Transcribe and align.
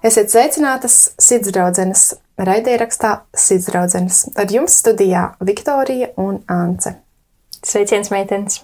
Esiet 0.00 0.30
sveicinātas 0.32 0.94
sirdsdraudzenes 1.20 2.14
raidierakstā 2.40 3.10
Sirdsdraudzenes. 3.36 4.30
Ar 4.32 4.48
jums 4.48 4.78
studijā 4.80 5.26
Viktorija 5.44 6.14
un 6.16 6.38
Ance. 6.48 6.94
Sveiciens, 7.60 8.08
meitenes! 8.08 8.62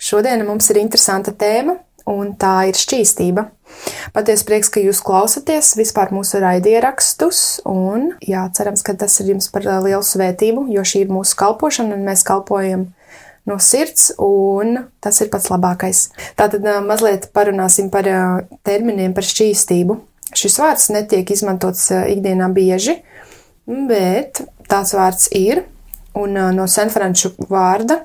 Šodien 0.00 0.40
mums 0.48 0.70
ir 0.72 0.80
interesanta 0.80 1.34
tēma, 1.36 1.74
un 2.08 2.30
tā 2.40 2.54
ir 2.70 2.80
šķīstība. 2.80 3.44
Patiesi 4.16 4.46
prieks, 4.48 4.70
ka 4.72 4.80
jūs 4.80 5.02
klausāties 5.04 5.74
vispār 5.76 6.14
mūsu 6.16 6.40
raidierakstus, 6.40 7.42
un 7.68 8.14
jā, 8.24 8.46
cerams, 8.56 8.86
ka 8.88 8.96
tas 9.04 9.18
ir 9.20 9.34
jums 9.34 9.50
par 9.52 9.68
lielu 9.68 10.00
svētību, 10.00 10.64
jo 10.72 10.80
šī 10.80 11.04
ir 11.04 11.12
mūsu 11.12 11.36
kalpošana, 11.44 11.92
un 11.92 12.08
mēs 12.08 12.24
kalpojam 12.24 12.88
no 13.44 13.60
sirds, 13.60 14.14
un 14.16 14.86
tas 15.04 15.20
ir 15.20 15.28
pats 15.28 15.52
labākais. 15.52 16.06
Tātad 16.40 16.64
mazliet 16.88 17.28
parunāsim 17.36 17.92
par 17.92 18.08
terminiem 18.64 19.12
par 19.12 19.28
šķīstību. 19.28 20.00
Šis 20.34 20.58
vārds 20.60 20.88
netiek 20.94 21.30
izmantots 21.30 21.88
ikdienā 21.94 22.48
bieži, 22.54 22.98
bet 23.66 24.42
tāds 24.70 24.94
vārds 24.96 25.28
ir, 25.36 25.62
un 26.18 26.36
no 26.56 26.66
senfranču 26.70 27.34
vārda 27.50 28.02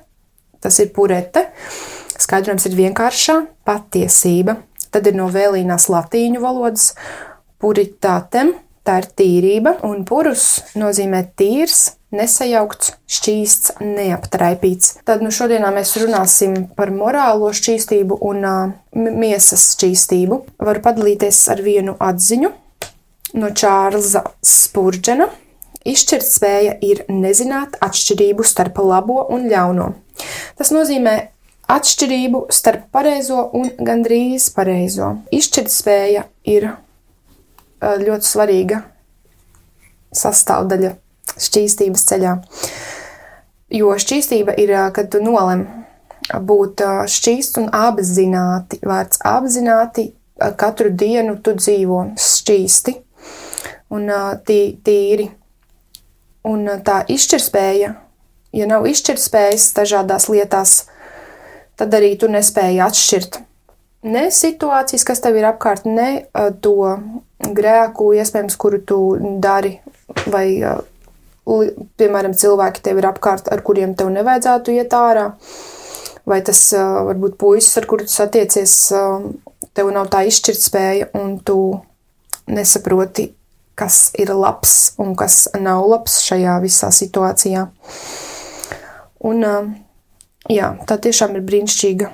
tas 0.60 0.80
ir 0.84 0.92
purete. 0.96 1.48
Skaidrojums 2.20 2.68
ir 2.68 2.76
vienkāršā 2.80 3.38
patiesība. 3.68 4.58
Tad 4.92 5.08
ir 5.08 5.16
no 5.16 5.30
vēlīnās 5.32 5.88
latīņu 5.92 6.42
valodas 6.44 6.92
puritātem, 7.62 8.56
tā 8.90 9.00
ir 9.04 9.08
tīrība, 9.20 9.78
un 9.86 10.04
purus 10.08 10.46
nozīmē 10.80 11.22
tīrs, 11.38 11.94
nesajaukts, 12.16 12.96
šķīsts, 13.10 13.76
neaptraipīts. 13.84 14.96
Tad 15.06 15.22
nu 15.26 15.30
šodienā 15.34 15.70
mēs 15.76 15.94
runāsim 16.02 16.56
par 16.78 16.92
morālo 16.96 17.52
šķīstību 17.54 18.18
un 18.26 18.48
uh, 18.50 18.72
miesas 18.96 19.68
šķīstību. 19.76 20.42
Varu 20.66 20.84
padalīties 20.86 21.44
ar 21.54 21.62
vienu 21.66 21.96
atziņu 22.02 22.52
no 23.38 23.54
Čārlza 23.54 24.26
Spurģena. 24.42 25.30
Izšķirt 25.90 26.28
spēja 26.28 26.76
ir 26.84 27.06
nezināt 27.14 27.78
atšķirību 27.86 28.46
starp 28.46 28.82
labo 28.84 29.22
un 29.32 29.46
ļauno. 29.52 29.94
Tas 30.60 30.74
nozīmē 30.76 31.16
atšķirību 31.70 32.48
starp 32.52 32.90
pareizo 32.92 33.46
un 33.56 33.70
gandrīz 33.78 34.50
pareizo. 34.56 35.14
Izšķirt 35.32 35.72
spēja 35.72 36.26
ir 36.50 36.72
ļoti 37.82 38.28
svarīga 38.28 38.82
sastāvdaļa 40.16 40.94
šķīstības 41.40 42.06
ceļā. 42.10 42.36
Jo 43.80 43.94
šķīstība 44.02 44.56
ir, 44.62 44.74
kad 44.96 45.12
tu 45.14 45.22
nolem 45.24 45.68
būt 46.30 46.82
šķīsts 47.10 47.62
un 47.62 47.70
apzināti. 47.76 48.80
Vārds 48.86 49.22
apzināti 49.26 50.10
katru 50.58 50.90
dienu 50.90 51.38
tu 51.44 51.54
dzīvo 51.58 52.02
šķīsti 52.18 52.96
un 53.96 54.10
tī, 54.48 54.62
tīri. 54.86 55.30
Un 56.50 56.64
tā 56.88 57.02
izšķirspēja, 57.12 57.90
ja 58.56 58.68
nav 58.70 58.86
izšķirspējas 58.88 59.66
dažādās 59.76 60.30
lietās, 60.32 60.76
tad 61.78 61.94
arī 61.94 62.14
tu 62.18 62.30
nespēji 62.32 62.80
atšķirt 62.82 63.42
ne 64.04 64.30
situācijas, 64.32 65.04
kas 65.04 65.22
tev 65.24 65.38
ir 65.40 65.48
apkārt, 65.50 65.86
ne 65.86 66.26
to 66.64 66.96
grēku, 67.40 68.12
iespējams, 68.20 68.58
kuru 68.60 68.82
tu 68.84 69.00
dari, 69.42 69.78
vai 70.32 70.48
piemēram, 72.00 72.36
cilvēki 72.38 72.84
tev 72.86 73.00
ir 73.02 73.10
apkārt, 73.10 73.50
ar 73.52 73.64
kuriem 73.66 73.96
tev 73.98 74.12
nevajadzētu 74.14 74.76
iet 74.76 74.94
ārā, 74.94 75.30
vai 76.30 76.42
tas 76.46 76.62
varbūt 76.76 77.40
puisis, 77.42 77.78
ar 77.80 77.88
kuru 77.90 78.06
tu 78.06 78.14
satiecies, 78.14 78.76
tev 79.74 79.92
nav 79.96 80.12
tā 80.14 80.26
izšķirtspēja, 80.30 81.12
un 81.18 81.40
tu 81.46 81.58
nesaproti, 82.50 83.32
kas 83.80 84.10
ir 84.20 84.34
labs 84.36 85.00
un 85.00 85.16
kas 85.16 85.46
nav 85.56 85.86
labs 85.88 86.20
šajā 86.26 86.58
visā 86.62 86.92
situācijā. 86.94 87.70
Un, 89.30 89.46
jā, 90.52 90.74
tā 90.88 91.00
tiešām 91.00 91.38
ir 91.40 91.46
brīnišķīga 91.48 92.12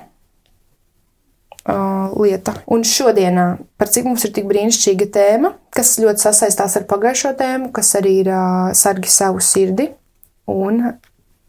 uh, 1.68 2.12
lieta. 2.18 2.56
Un 2.72 2.84
šodienā, 2.86 3.46
par 3.78 3.90
cik 3.92 4.08
mums 4.08 4.24
ir 4.26 4.32
tik 4.36 4.48
brīnišķīga 4.50 5.08
tēma, 5.14 5.52
kas 5.74 5.96
ļoti 6.02 6.26
sasaistās 6.26 6.78
ar 6.78 6.86
pagājušo 6.90 7.34
tēmu, 7.38 7.70
kas 7.76 7.94
arī 7.98 8.20
ir 8.22 8.32
uh, 8.32 8.72
sargi 8.76 9.12
savu 9.12 9.42
sirdi. 9.44 9.90
Un 10.50 10.82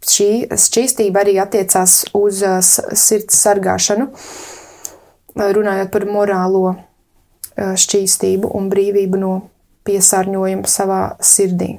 šī 0.07 0.31
šķīstība 0.51 1.23
arī 1.23 1.37
attiecās 1.43 2.03
uz 2.17 2.43
uh, 2.45 2.59
sirds 2.61 3.37
sargāšanu, 3.43 4.09
runājot 5.37 5.93
par 5.93 6.07
morālo 6.09 6.77
šķīstību 7.57 8.49
un 8.57 8.67
brīvību 8.69 9.17
no 9.21 9.33
piesārņojuma 9.87 10.69
savā 10.69 11.01
sirdī. 11.23 11.77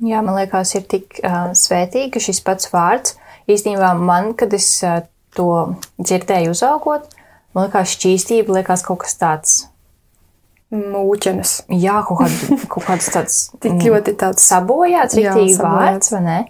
Jā, 0.00 0.22
man 0.24 0.38
liekas, 0.38 0.74
ir 0.78 0.86
tik 0.88 1.20
uh, 1.20 1.52
svētīgi, 1.56 2.22
šis 2.24 2.40
pats 2.44 2.70
vārds 2.72 3.16
īstenībā 3.50 3.92
man, 4.00 4.32
kad 4.38 4.54
es 4.56 4.68
uh, 4.86 5.02
to 5.36 5.76
dzirdēju 6.00 6.54
uzaugot, 6.54 7.10
Man 7.54 7.66
liekas, 7.66 7.96
šķīstība 7.96 8.60
liekas 8.60 8.84
kaut 8.86 9.02
kas 9.04 9.16
tāds. 9.18 9.58
Mūķenes. 10.70 11.64
Jā, 11.82 11.98
kaut, 12.06 12.22
kād, 12.22 12.50
kaut 12.72 12.86
kāds 12.86 13.10
tāds- 13.10 13.38
tik 13.62 13.80
ļoti 13.88 14.14
tāds 14.18 14.46
sabojāts, 14.46 15.18
rīktīgi 15.18 15.58
vārds, 15.58 16.12
vai 16.14 16.20
ne? 16.26 16.40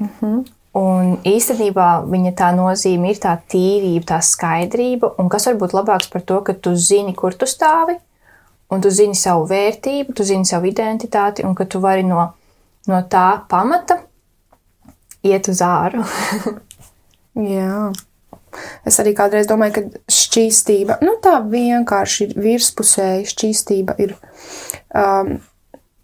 Mm 0.00 0.10
-hmm. 0.20 0.40
Un 0.80 1.16
īstenībā 1.26 2.04
viņa 2.06 2.30
tā 2.38 2.52
nozīme 2.54 3.10
ir 3.10 3.16
tā 3.18 3.32
tīrība, 3.52 4.04
tā 4.12 4.20
skaidrība, 4.22 5.14
un 5.18 5.28
kas 5.28 5.46
var 5.46 5.56
būt 5.58 5.72
labāks 5.74 6.10
par 6.12 6.22
to, 6.22 6.40
ka 6.46 6.52
tu 6.52 6.76
zini, 6.76 7.14
kur 7.14 7.34
tu 7.34 7.46
stāvi, 7.46 7.96
un 8.70 8.80
tu 8.80 8.90
zini 8.90 9.14
savu 9.14 9.48
vērtību, 9.50 10.14
tu 10.14 10.24
zini 10.24 10.44
savu 10.44 10.66
identitāti, 10.70 11.44
un 11.44 11.54
ka 11.54 11.64
tu 11.64 11.80
vari 11.80 12.02
no, 12.02 12.28
no 12.86 13.02
tā 13.02 13.40
pamata 13.48 13.98
iet 15.22 15.48
uz 15.48 15.60
āru. 15.60 16.04
Jā. 17.56 17.90
Es 18.86 18.98
arī 19.02 19.14
kādreiz 19.16 19.48
domāju, 19.50 19.72
ka 19.76 20.02
šķīstība, 20.12 20.98
nu 21.06 21.16
tā 21.22 21.36
vienkārši 21.46 22.26
ir 22.26 22.36
virspusēja 22.36 23.28
šķīstība, 23.30 23.96
ir 24.02 24.14
um, 24.94 25.36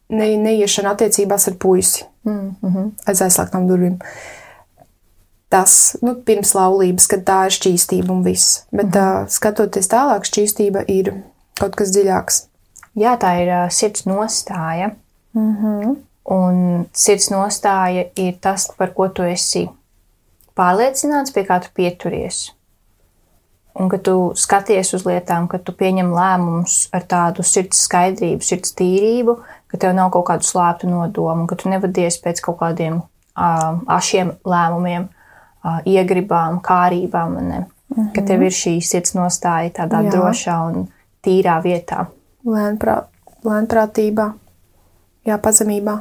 ne, 0.08 0.28
neiešana 0.46 0.94
attiecībās 0.94 1.48
ar 1.48 1.58
puisi 1.62 2.04
mm 2.26 2.56
-hmm. 2.62 2.90
aiz 3.06 3.22
aizslēgtām 3.22 3.68
durvīm. 3.68 3.98
Tas, 5.48 5.96
nu, 6.02 6.14
pirms 6.14 6.54
laulības, 6.54 7.06
kad 7.06 7.22
tā 7.24 7.44
ir 7.46 7.54
šķīstība 7.54 8.10
un 8.10 8.22
viss. 8.22 8.66
Bet, 8.72 8.86
mm 8.86 8.92
-hmm. 8.92 9.22
uh, 9.22 9.28
skatoties 9.28 9.88
tālāk, 9.88 10.26
šķīstība 10.26 10.84
ir 10.88 11.14
kaut 11.60 11.76
kas 11.76 11.90
dziļāks. 11.94 12.46
Jā, 12.94 13.16
tā 13.20 13.30
ir 13.42 13.48
uh, 13.64 13.70
sirds 13.70 14.06
nostāja. 14.06 14.90
Mm 15.34 15.56
-hmm. 15.56 15.96
Un 16.24 16.86
sirds 16.92 17.30
nostāja 17.30 18.04
ir 18.16 18.34
tas, 18.40 18.68
par 18.78 18.94
ko 18.94 19.08
tu 19.08 19.22
esi 19.22 19.68
pārliecināts, 20.56 21.34
pie 21.34 21.44
kā 21.46 21.60
tu 21.62 21.72
pieturies. 21.76 22.50
Un 23.76 23.90
ka 23.92 23.98
tu 24.00 24.32
skaties 24.40 24.94
uz 24.96 25.04
lietām, 25.04 25.50
ka 25.52 25.60
tu 25.60 25.74
pieņem 25.76 26.14
lēmumus 26.16 26.86
ar 26.96 27.04
tādu 27.04 27.44
sirds 27.44 27.82
skaidrību, 27.84 28.40
sirds 28.44 28.72
tīrību, 28.78 29.36
ka 29.68 29.80
tev 29.82 29.92
nav 29.98 30.08
kaut 30.14 30.30
kādu 30.30 30.48
slēptu 30.48 30.88
nodomu, 30.88 31.44
ka 31.50 31.58
tu 31.60 31.68
nevadies 31.68 32.16
pēc 32.24 32.40
kaut 32.46 32.56
kādiem 32.62 33.02
uh, 33.02 33.76
ašiem 33.98 34.32
lēmumiem, 34.48 35.10
uh, 35.10 35.82
iegribām, 35.84 36.62
kārībām. 36.64 37.36
Ne? 37.36 37.58
Mm 37.58 37.66
-hmm. 37.96 38.12
Ka 38.16 38.24
tev 38.24 38.42
ir 38.48 38.56
šī 38.56 38.80
sirds 38.80 39.12
nostāja 39.14 39.70
tādā 39.82 40.02
Jā. 40.08 40.10
drošā 40.16 40.56
un 40.70 40.88
tīrā 41.22 41.60
vietā. 41.62 42.06
Lēnprā, 42.46 43.02
lēnprātībā 43.44 44.32
jā, 45.26 45.36
pazemībā. 45.42 45.96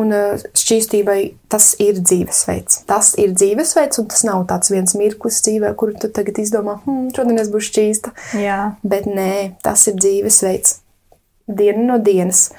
Un 0.00 0.14
eh, 0.16 0.42
šķīstībai 0.56 1.18
tas 1.52 1.72
ir 1.82 2.00
dzīvesveids. 2.00 2.82
Tas 2.90 3.12
ir 3.20 3.34
dzīvesveids, 3.36 4.02
un 4.02 4.10
tas 4.10 4.24
nav 4.28 4.44
tāds 4.50 4.72
viens 4.72 4.96
mirklis 4.98 5.40
dzīvē, 5.46 5.74
kuru 5.78 5.96
tu 6.00 6.10
tagad 6.14 6.40
izdomā, 6.42 6.78
hmm, 6.84 7.10
šodien 7.16 7.42
es 7.42 7.50
būšu 7.52 7.72
šķīsta. 7.72 8.14
Jā. 8.40 8.60
Bet 8.82 9.08
nē, 9.10 9.32
tas 9.64 9.86
ir 9.90 9.98
dzīvesveids. 10.00 10.78
Diena 11.50 11.82
no 11.82 11.96
dienas. 11.98 12.50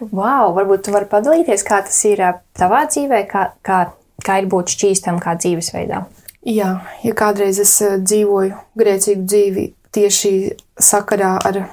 Wow, 0.00 0.52
varbūt 0.54 0.86
tu 0.86 0.94
vari 0.94 1.08
padalīties, 1.10 1.64
kā 1.66 1.80
tas 1.86 1.98
ir 2.06 2.22
tavā 2.58 2.84
dzīvē, 2.86 3.24
kā, 3.30 3.48
kā, 3.66 3.80
kā 4.22 4.36
ir 4.38 4.46
būt 4.50 4.76
šķīstam 4.76 5.18
kā 5.22 5.34
dzīvesveidā. 5.40 6.04
Jā, 6.46 6.68
ja 7.02 7.14
kādreiz 7.18 7.58
es 7.60 7.72
dzīvoju 7.82 8.54
grēcīgu 8.78 9.26
dzīvi 9.26 9.64
tieši 9.92 10.32
sakarā 10.78 11.34
ar 11.48 11.64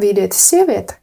vīrieti 0.00 0.38
sievieti, 0.38 0.96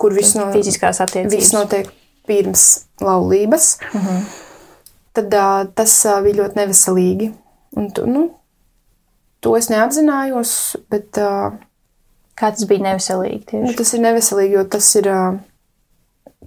kur 0.00 0.14
viss, 0.16 0.36
no, 0.38 0.48
fiziskās 0.54 1.02
attiecības. 1.04 1.34
viss 1.36 1.54
notiek 1.56 1.90
pirms 2.28 2.66
laulības, 3.04 3.72
mm 3.92 4.00
-hmm. 4.00 4.22
tad 5.18 5.34
uh, 5.34 5.72
tas 5.74 5.96
uh, 6.06 6.20
bija 6.24 6.42
ļoti 6.42 6.60
neveselīgi. 6.62 7.32
Un, 7.76 7.90
tu, 7.94 8.06
nu, 8.06 8.30
to 9.40 9.56
es 9.56 9.70
neapzinājos, 9.70 10.76
bet. 10.90 11.16
Uh, 11.16 11.58
Kā 12.40 12.48
tas 12.56 12.64
bija 12.64 12.80
neveselīgi? 12.80 13.44
Tieši? 13.50 13.64
Nu, 13.66 13.72
tas 13.76 13.94
ir 13.94 14.00
neveselīgi, 14.00 14.54
jo 14.56 14.64
tas 14.64 14.94
ir. 14.96 15.08
Uh, 15.12 15.40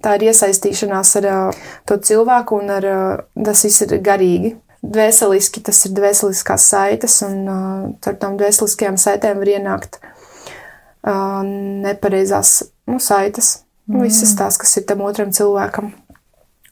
tā 0.02 0.16
ir 0.18 0.28
iesaistīšanās 0.28 1.16
ar 1.20 1.28
uh, 1.30 1.62
to 1.88 1.96
cilvēku, 1.96 2.58
un 2.60 2.72
ar, 2.74 2.84
uh, 2.84 3.44
tas 3.46 3.64
viss 3.64 3.84
ir 3.86 3.96
garīgi. 4.04 4.56
Dvēseliski 4.84 5.62
tas 5.64 5.78
ir 5.86 5.94
dvēseliskās 5.96 6.66
saites, 6.74 7.22
un 7.24 7.48
uh, 7.48 7.86
ar 8.10 8.18
tām 8.20 8.36
dvēseliskajām 8.40 8.98
saitēm 9.00 9.40
var 9.40 9.52
ienākt 9.54 10.00
uh, 10.02 11.40
nepareizās 11.86 12.58
nu, 12.90 12.98
saites. 13.00 13.60
Mm. 13.90 14.00
Visas 14.06 14.32
tās, 14.38 14.56
kas 14.60 14.76
ir 14.80 14.86
tam 14.88 15.04
otram 15.04 15.32
cilvēkam. 15.34 15.92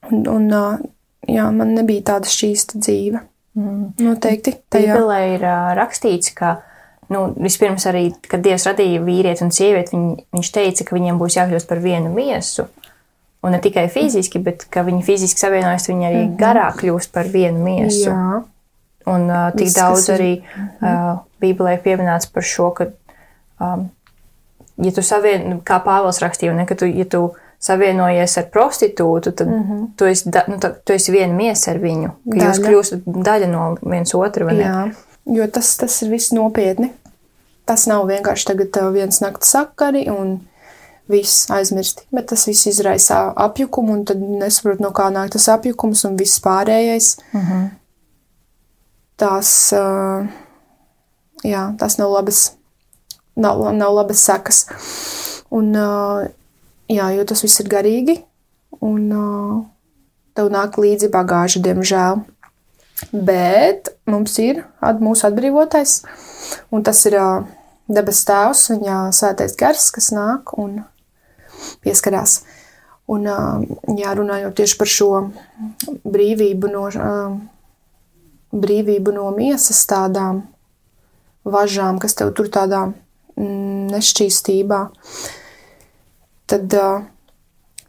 Un, 0.08 0.22
un 0.32 0.48
jā, 1.28 1.46
man 1.52 1.74
nebija 1.76 2.06
tāda 2.14 2.30
šķīsta 2.30 2.80
dzīve. 2.80 3.20
Mm. 3.58 3.88
Noteikti. 4.00 4.54
Tajā 4.72 4.94
Bībelē 4.96 5.18
ir 5.34 5.44
rakstīts, 5.76 6.32
ka 6.36 6.56
nu, 7.12 7.26
vispirms 7.36 7.84
arī, 7.90 8.06
kad 8.28 8.44
Dievs 8.44 8.64
radīja 8.70 9.02
vīrieti 9.04 9.44
un 9.44 9.52
sievieti, 9.54 9.96
viņ, 9.96 10.06
viņš 10.32 10.52
teica, 10.54 10.86
ka 10.88 10.96
viņiem 10.96 11.20
būs 11.20 11.36
jākļūst 11.36 11.68
par 11.68 11.82
vienu 11.84 12.12
miesu. 12.14 12.66
Un 13.42 13.56
ne 13.56 13.58
tikai 13.62 13.88
fiziski, 13.90 14.38
bet 14.38 14.64
ka 14.70 14.84
viņi 14.86 15.02
fiziski 15.04 15.42
savienojas, 15.42 15.88
viņi 15.90 16.06
arī 16.06 16.20
mm 16.20 16.28
-hmm. 16.28 16.38
garāk 16.38 16.78
kļūst 16.80 17.12
par 17.12 17.28
vienu 17.28 17.64
miesu. 17.64 18.08
Jā. 18.08 18.42
Un 19.10 19.26
uh, 19.30 19.50
tik 19.50 19.66
Viss, 19.66 19.76
daudz 19.76 20.08
arī 20.14 20.32
uh, 20.38 21.18
Bībelē 21.42 21.74
pieminēts 21.82 22.30
par 22.30 22.46
šo, 22.46 22.70
ka, 22.70 22.86
um, 23.58 23.88
ja 24.76 24.92
tu 24.92 25.02
savien, 25.02 25.60
kā 25.64 25.80
Pāvils 25.84 26.20
rakstīja, 26.22 26.54
ne, 26.56 26.66
ka 26.66 26.74
tu, 26.74 26.86
ja 26.86 27.04
tu 27.04 27.32
savienojies 27.62 28.38
ar 28.38 28.48
prostitūtu, 28.50 29.32
tad 29.32 29.48
mm 29.48 29.62
-hmm. 29.62 29.86
tu, 29.96 30.04
esi, 30.04 30.30
da, 30.30 30.44
nu, 30.48 30.56
tā, 30.56 30.72
tu 30.84 30.92
esi 30.92 31.12
viena 31.12 31.34
miesa 31.34 31.70
ar 31.70 31.78
viņu, 31.78 32.10
daļa. 32.24 32.48
jūs 32.48 32.62
kļūstat 32.66 33.02
daļa 33.06 33.46
no 33.46 33.76
viens 33.82 34.14
otra? 34.14 34.52
Jā, 34.52 34.90
jo 35.26 35.46
tas, 35.46 35.76
tas 35.76 36.02
ir 36.02 36.10
viss 36.10 36.32
nopietni. 36.32 36.92
Tas 37.64 37.86
nav 37.86 38.06
vienkārši 38.06 38.46
tagad 38.46 38.92
viens 38.92 39.20
nakts 39.20 39.50
sakari 39.50 40.08
un 40.10 40.40
viss 41.08 41.50
aizmirsti. 41.50 42.06
Bet 42.10 42.26
tas 42.26 42.46
viss 42.46 42.66
izraisa 42.66 43.32
apjukumu, 43.36 43.92
un 43.92 44.04
tad 44.04 44.20
nesaprot, 44.20 44.80
no 44.80 44.90
kā 44.94 45.10
nāk 45.14 45.30
tas 45.34 45.48
apjukums 45.48 46.04
un 46.08 46.16
viss 46.18 46.42
pārējais. 46.42 47.16
Mm 47.32 47.40
-hmm. 47.40 47.68
Tās, 49.16 49.72
jā, 51.44 51.62
tas 51.78 51.98
nav 51.98 52.10
labas, 52.10 52.52
nav, 53.36 53.62
nav 53.76 53.94
labas 53.96 54.24
sekas. 54.26 54.64
Un, 55.52 55.72
jā, 56.88 57.08
jo 57.16 57.24
tas 57.28 57.42
viss 57.44 57.60
ir 57.60 57.70
garīgi, 57.72 58.18
un 58.80 59.08
tev 60.36 60.52
nāk 60.52 60.78
līdzi 60.80 61.10
bagāža, 61.12 61.62
diemžēl. 61.64 62.22
Bet 63.12 63.90
mums 64.06 64.38
ir 64.38 64.62
at, 64.80 65.02
mūsu 65.02 65.26
atbrīvotais, 65.26 65.98
un 66.70 66.84
tas 66.86 67.00
ir 67.10 67.18
debes 67.90 68.22
tēvs, 68.28 68.68
viņa 68.76 68.98
svētais 69.16 69.56
gars, 69.58 69.90
kas 69.94 70.12
nāk 70.14 70.54
un 70.60 70.82
pieskarās. 71.82 72.42
Un, 73.10 73.26
jā, 73.98 74.12
runājot 74.16 74.54
tieši 74.56 74.78
par 74.78 74.88
šo 74.88 75.10
brīvību 76.06 76.70
no, 76.70 76.86
brīvību 78.54 79.14
no 79.16 79.28
miesas 79.34 79.82
tādām 79.90 80.44
važām, 81.44 81.98
kas 81.98 82.14
tev 82.14 82.30
tur 82.38 82.48
tādā 82.52 82.86
nešķīstībā, 83.40 84.80
tad 86.52 86.76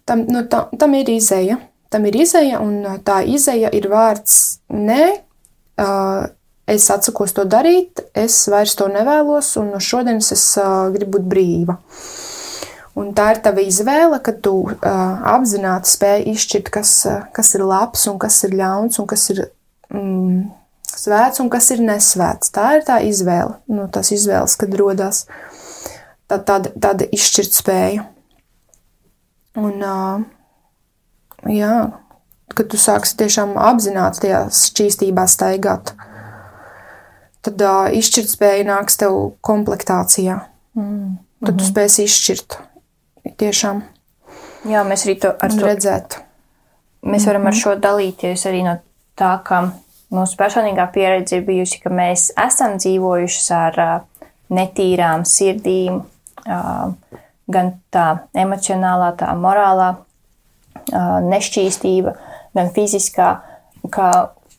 tam, 0.05 0.25
nu, 0.27 0.43
tam, 0.49 0.73
tam 0.79 0.97
ir 0.99 1.13
izēja. 1.13 1.59
Tam 1.93 2.07
ir 2.09 2.15
izēja, 2.23 2.57
un 2.63 3.01
tā 3.05 3.19
izēja 3.29 3.69
ir 3.77 3.85
vārds 3.91 4.37
nē, 4.73 5.03
es 6.73 6.87
atsakos 6.89 7.35
to 7.37 7.45
darīt, 7.45 8.01
es 8.17 8.39
vairs 8.49 8.73
to 8.79 8.87
nevēlos, 8.89 9.51
un 9.61 9.69
no 9.75 9.81
šodienas 9.83 10.31
es 10.33 10.45
gribu 10.95 11.19
būt 11.19 11.27
brīva. 11.35 11.77
Un 12.97 13.13
tā 13.17 13.31
ir 13.33 13.39
tava 13.45 13.61
izvēle, 13.65 14.19
ka 14.21 14.35
tu 14.37 14.53
uh, 14.69 14.89
apzināti 15.33 15.89
spēj 15.89 16.27
izšķirt, 16.29 16.69
kas, 16.73 16.91
kas 17.33 17.55
ir 17.57 17.63
labs 17.65 18.05
un 18.09 18.19
kas 18.21 18.37
ir 18.45 18.53
ļauns 18.59 18.99
un 19.01 19.07
kas 19.09 19.23
ir 19.33 19.39
mm, 19.89 20.43
svēts 20.99 21.41
un 21.43 21.49
kas 21.53 21.71
ir 21.75 21.81
nesvēts. 21.83 22.51
Tā 22.53 22.77
ir 22.77 22.85
tā 22.87 22.99
izvēle. 23.05 23.59
No 23.71 23.87
tās 23.91 24.11
izvēles, 24.15 24.55
kad 24.59 24.75
rodas 24.79 25.25
tā, 26.29 26.39
tāda, 26.39 26.73
tāda 26.79 27.07
izšķirt 27.13 27.57
spēja. 27.57 28.07
Un, 29.59 29.83
uh, 29.85 30.23
jā, 31.49 31.73
kad 32.57 32.71
tu 32.71 32.79
sāksi 32.81 33.17
tiešām 33.21 33.53
apzināti 33.61 34.25
tajā 34.25 34.47
šķīstībā 34.57 35.27
staigāt, 35.29 35.93
tad 37.45 37.61
uh, 37.61 37.85
izšķirt 37.93 38.33
spēja 38.33 38.67
nāks 38.71 38.97
tev 39.01 39.17
komplektācijā. 39.45 40.41
Mm. 40.73 41.17
Tad 41.43 41.53
-hmm. 41.53 41.57
tu 41.59 41.63
mhm. 41.63 41.73
spēsi 41.73 42.03
izšķirt 42.03 42.57
tiešām. 43.37 43.83
Jā, 44.63 44.83
mēs 44.87 45.05
arī 45.05 45.19
to 45.19 45.33
ar 45.39 45.51
to 45.51 45.65
redzētu. 45.65 46.15
Mēs 47.03 47.25
varam 47.27 47.41
mm 47.41 47.45
-hmm. 47.45 47.47
ar 47.47 47.53
mhm. 47.53 47.61
šo 47.61 47.75
dalīties 47.75 48.45
arī 48.45 48.63
no 48.63 48.77
tā, 49.17 49.43
ka 49.43 49.71
mūsu 50.13 50.37
personīgā 50.39 50.87
pieredze 50.93 51.39
ir 51.39 51.47
bijusi, 51.47 51.81
ka 51.83 51.91
mēs 51.93 52.29
esam 52.39 52.77
dzīvojuši 52.81 53.43
ar 53.57 53.79
netīrām 54.53 55.25
sirdīm, 55.27 56.03
gan 57.53 57.73
tā 57.93 58.07
emocionālā, 58.37 59.13
tā 59.19 59.31
morālā 59.39 59.89
nešķīstība, 61.27 62.15
gan 62.53 62.71
fiziskā, 62.75 63.29
ka 63.93 64.09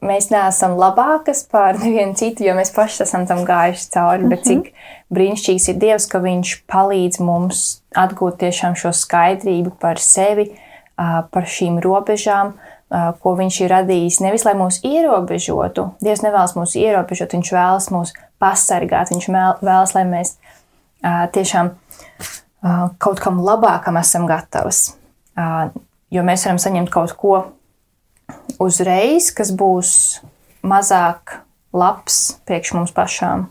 mēs 0.04 0.28
neesam 0.32 0.76
labākas 0.80 1.44
par 1.50 1.78
nevienu 1.82 2.16
citu, 2.18 2.46
jo 2.48 2.56
mēs 2.58 2.74
paši 2.74 3.04
esam 3.06 3.28
tam 3.30 3.44
gājuši 3.48 3.88
cauri, 3.94 4.28
bet 4.32 4.44
mhm. 4.44 4.48
cik 4.48 5.14
brīnišķīgs 5.14 5.70
ir 5.70 5.80
Dievs, 5.80 6.08
ka 6.10 6.20
Viņš 6.24 6.54
palīdz 6.70 7.22
mums 7.24 7.64
atgūt 7.96 8.40
tiešām 8.42 8.76
šo 8.78 8.92
skaidrību 8.96 9.76
par 9.80 10.00
sevi, 10.02 10.50
par 10.96 11.48
šīm 11.50 11.80
robežām, 11.82 12.54
ko 12.90 13.34
Viņš 13.38 13.60
ir 13.64 13.72
radījis. 13.72 14.20
Nevis 14.22 14.44
lai 14.46 14.54
mūs 14.58 14.80
ierobežotu, 14.86 15.88
Dievs 16.04 16.22
nevēlas 16.24 16.54
mūs 16.58 16.76
ierobežot, 16.78 17.34
Viņš 17.34 17.52
vēlas 17.54 17.88
mūs 17.94 18.14
pasargāt, 18.42 19.10
Viņš 19.14 19.30
vēlas, 19.64 19.94
lai 19.96 20.04
mēs 20.08 20.36
tiešām 21.04 21.72
kaut 22.98 23.20
kam 23.20 23.40
labākam 23.44 23.98
esam 24.00 24.28
gatavs. 24.30 24.94
Jo 26.14 26.22
mēs 26.24 26.46
varam 26.46 26.60
saņemt 26.62 26.92
kaut 26.94 27.16
ko 27.18 27.34
uzreiz, 28.62 29.32
kas 29.34 29.50
būs 29.52 29.90
mazāk 30.64 31.40
labs 31.74 32.38
priekš 32.46 32.76
mums 32.76 32.94
pašām. 32.94 33.48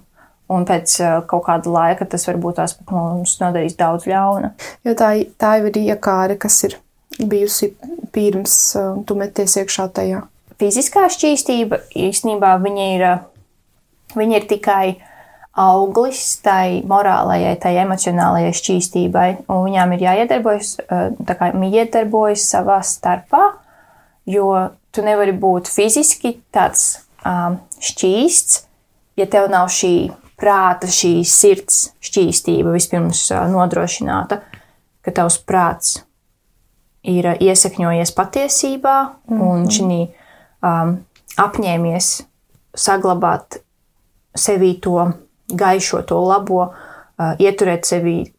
Un 0.53 0.65
pēc 0.67 0.95
kaut 1.29 1.45
kāda 1.47 1.71
laika 1.71 2.05
tas 2.09 2.27
varbūt 2.27 2.59
tās 2.59 2.75
pat 2.77 2.91
mums 2.93 3.37
nodarīs 3.41 3.77
daudz 3.79 4.05
ļauna. 4.09 4.53
Jo 4.85 4.93
tā, 4.99 5.13
tā 5.39 5.57
jau 5.59 5.69
ir 5.71 5.79
iekāra, 5.85 6.35
kas 6.39 6.59
ir 6.67 6.77
bijusi 7.19 7.73
pirms 8.13 8.55
uh, 8.79 8.99
tu 9.07 9.17
meties 9.19 9.57
iekšā 9.61 9.87
tajā. 9.95 10.23
Fiziskā 10.61 11.07
šķīstība 11.11 11.81
īstenībā 11.97 12.53
viņa 12.63 12.85
ir, 12.95 13.07
uh, 13.09 14.13
viņa 14.17 14.39
ir 14.39 14.47
tikai 14.49 14.85
auglis 15.53 16.39
tai 16.41 16.81
morālajai, 16.89 17.53
tai 17.61 17.75
emocionālajai 17.83 18.53
šķīstībai, 18.57 19.27
un 19.53 19.67
viņām 19.67 19.91
ir 19.93 20.05
jāiedarbojas, 20.07 20.71
tā 21.29 21.35
kā 21.37 21.51
iedarbojas 21.53 22.47
savā 22.49 22.79
starpā, 22.81 23.51
jo 24.25 24.47
tu 24.93 25.03
nevari 25.05 25.35
būt 25.37 25.69
fiziski 25.69 26.39
tāds 26.53 27.03
um, 27.21 27.59
šķīsts, 27.77 28.63
ja 29.21 29.29
tev 29.29 29.51
nav 29.53 29.69
šī 29.69 29.93
prāta, 30.41 30.89
šī 30.89 31.19
sirds 31.27 31.91
šķīstība 32.03 32.73
vispirms 32.73 33.27
nodrošināta, 33.53 34.41
ka 35.05 35.13
tavs 35.13 35.37
prāts 35.45 35.99
ir 37.03 37.27
uh, 37.27 37.35
iesakņojies 37.39 38.13
patiesībā 38.15 38.97
mm 39.03 39.37
-hmm. 39.37 39.49
un 39.49 39.67
šī 39.67 39.99
um, 40.63 40.95
apņēmies 41.37 42.23
saglabāt 42.73 43.59
sevī 44.37 44.79
to 44.81 45.11
gaišo, 45.47 46.01
to 46.01 46.19
labo, 46.21 46.63
uh, 46.63 47.33
ieturēt 47.39 47.85
sevi 47.85 48.33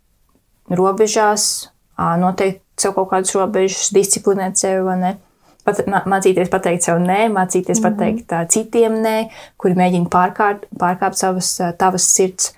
robežās, 0.71 1.69
uh, 1.99 2.17
noteikt 2.19 2.63
sev 2.77 2.95
kaut 2.95 3.11
kādas 3.11 3.35
robežas, 3.35 3.93
disciplinēt 3.95 4.59
sevi 4.59 4.83
vai 4.83 4.99
ne 4.99 5.17
pat, 5.65 5.85
mācīties 5.87 6.51
pateikt 6.53 6.83
sev 6.83 6.99
nē, 7.03 7.29
mācīties 7.33 7.81
mm 7.81 7.85
-hmm. 7.85 7.97
pateikt 7.97 8.33
uh, 8.33 8.49
citiem 8.49 8.99
nē, 9.03 9.29
kuri 9.57 9.75
mēģina 9.75 10.09
pārkārt, 10.09 10.67
pārkāpt 10.79 11.21
savas, 11.21 11.61
uh, 11.61 11.73
tavas 11.79 12.09
sirds 12.15 12.55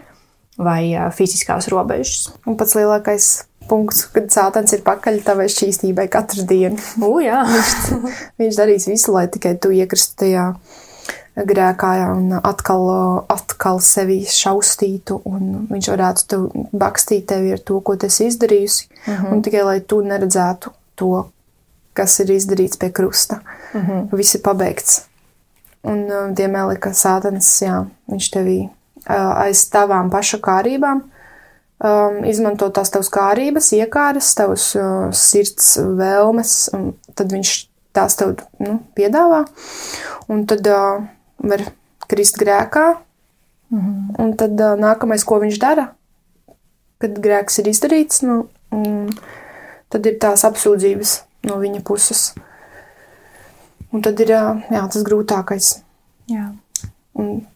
vai 0.58 0.94
uh, 0.96 1.12
fiziskās 1.12 1.68
robežas. 1.68 2.32
Un 2.46 2.56
pats 2.56 2.74
lielākais 2.74 3.44
punkts, 3.68 4.06
kad 4.14 4.30
sātans 4.32 4.72
ir 4.76 4.82
pakaļ 4.86 5.20
tavai 5.26 5.46
šķīstībai 5.52 6.08
katru 6.12 6.46
dienu. 6.48 6.80
U, 7.08 7.18
jā. 7.22 7.42
viņš, 7.50 8.18
viņš 8.40 8.58
darīs 8.58 8.88
visu, 8.90 9.14
lai 9.16 9.26
tikai 9.32 9.56
tu 9.60 9.72
iekristu 9.74 10.18
tajā 10.24 10.50
grēkā 11.36 11.92
un 12.14 12.38
atkal, 12.38 12.86
atkal 13.32 13.80
sevi 13.84 14.22
šaustītu, 14.24 15.18
un 15.28 15.66
viņš 15.68 15.88
varētu 15.92 16.28
tev 16.32 16.46
bakstīt 16.72 17.26
tevi 17.28 17.52
ar 17.56 17.60
to, 17.60 17.80
ko 17.84 17.96
tu 18.00 18.08
esi 18.08 18.30
izdarījusi, 18.30 18.88
mm 18.88 19.12
-hmm. 19.14 19.32
un 19.32 19.42
tikai 19.42 19.64
lai 19.64 19.80
tu 19.80 20.00
neredzētu 20.00 20.72
to, 20.94 21.26
kas 21.92 22.20
ir 22.20 22.32
izdarīts 22.32 22.80
pie 22.80 22.90
krusta. 22.90 23.40
Mm 23.74 23.80
-hmm. 23.80 24.16
Viss 24.16 24.34
ir 24.34 24.42
pabeigts. 24.42 25.02
Un, 25.82 26.04
uh, 26.04 26.30
diemžēl, 26.34 26.78
ka 26.78 26.90
sātans, 26.90 27.62
jā, 27.62 27.84
viņš 28.10 28.30
tevī 28.32 28.58
uh, 29.10 29.42
aiz 29.44 29.68
tavām 29.70 30.10
paša 30.10 30.38
kārībām 30.38 31.02
um, 31.84 32.20
izmanto 32.28 32.68
tās 32.74 32.92
tavas 32.92 33.10
kārības, 33.12 33.72
iekāras, 33.76 34.32
tavas 34.38 34.68
uh, 34.78 35.08
sirds 35.16 35.76
vēlmes, 35.78 36.54
un 36.76 36.92
tad 37.14 37.32
viņš 37.34 37.54
tās 37.96 38.16
tev 38.18 38.36
nu, 38.62 38.78
piedāvā. 38.96 39.44
Un 40.32 40.44
tad 40.48 40.66
uh, 40.70 41.04
var 41.38 41.66
krist 42.10 42.38
grēkā. 42.40 42.96
Mm 43.70 43.80
-hmm. 43.80 44.20
Un 44.22 44.36
tad 44.36 44.60
uh, 44.60 44.76
nākamais, 44.78 45.24
ko 45.24 45.40
viņš 45.42 45.58
dara, 45.60 45.88
kad 46.98 47.18
grēks 47.18 47.58
ir 47.58 47.68
izdarīts, 47.68 48.22
nu, 48.22 48.48
tad 49.88 50.06
ir 50.06 50.18
tās 50.18 50.44
apsūdzības 50.44 51.22
no 51.42 51.58
viņa 51.58 51.82
puses. 51.82 52.34
Un 53.92 54.02
tad 54.02 54.20
ir 54.20 54.28
jā, 54.28 54.60
tas 54.70 55.02
grūtākais. 55.02 55.82
Jā. 56.28 56.52
Un 57.14 57.46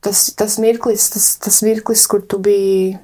tas, 0.00 0.34
tas 0.36 0.58
mirklis, 0.58 1.10
tas, 1.10 1.36
tas 1.36 1.62
mirklis, 1.62 2.06
kur 2.06 2.22
tu 2.22 2.38
biji, 2.38 2.98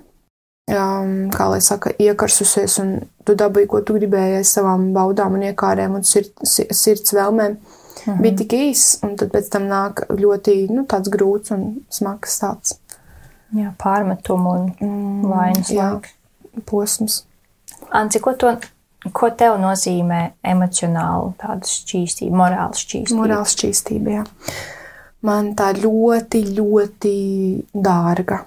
um, 0.73 1.15
kā 1.35 1.49
lai 1.53 1.61
saka, 1.65 1.93
iekarsusies 2.01 2.79
un 2.83 2.95
tu 3.27 3.37
dabūji, 3.39 3.69
ko 3.71 3.81
tu 3.85 3.97
gribēji 3.99 4.41
aiz 4.41 4.53
savām 4.57 4.93
baudām 4.97 5.37
un 5.39 5.47
iekārēm 5.51 5.99
un 5.99 6.07
sird, 6.09 6.33
sirds 6.45 7.15
vēlmēm, 7.17 7.59
mhm. 7.59 8.23
bija 8.25 8.39
tik 8.41 8.57
īs, 8.59 8.87
un 9.05 9.17
tad 9.21 9.33
pēc 9.35 9.51
tam 9.53 9.69
nāk 9.71 10.07
ļoti, 10.11 10.57
nu, 10.73 10.87
grūts 10.89 11.55
un 11.57 11.69
smags 11.93 12.41
tāds. 12.43 12.79
Jā, 13.55 13.71
pārmetumu 13.79 14.51
un 14.51 14.63
mm, 14.83 15.27
vainas 15.31 15.69
jā, 15.71 15.91
posms. 16.67 17.21
Anci, 17.95 18.19
ko, 18.19 18.33
to, 18.35 18.51
ko 19.15 19.29
tev 19.39 19.61
nozīmē 19.63 20.23
emocionāli 20.51 21.37
tāda 21.39 21.69
šķīstība, 21.71 22.35
morāla 22.41 22.75
šķīstība? 22.75 23.21
Morāla 23.21 23.47
šķīstība, 23.53 24.17
jā. 24.17 24.25
Man 25.25 25.53
tā 25.57 25.71
ļoti, 25.77 26.43
ļoti 26.57 27.15
dārga. 27.73 28.43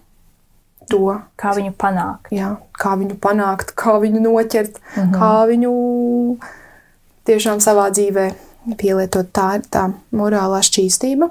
To. 0.88 1.18
Kā 1.36 1.52
viņu 1.52 1.74
panākt? 1.76 2.32
Jā, 2.32 2.54
kā 2.80 2.94
viņu 2.96 3.18
panākt, 3.20 3.74
kā 3.76 3.98
viņu 4.00 4.22
noķert, 4.24 4.80
mm 4.80 5.02
-hmm. 5.04 5.16
kā 5.18 5.32
viņu 5.50 5.72
tiešām 7.28 7.60
savā 7.60 7.90
dzīvē 7.92 8.30
pielietot. 8.80 9.28
Tā 9.32 9.56
ir 9.58 9.68
tā 9.72 9.90
morālā 10.12 10.62
šķīstība, 10.64 11.30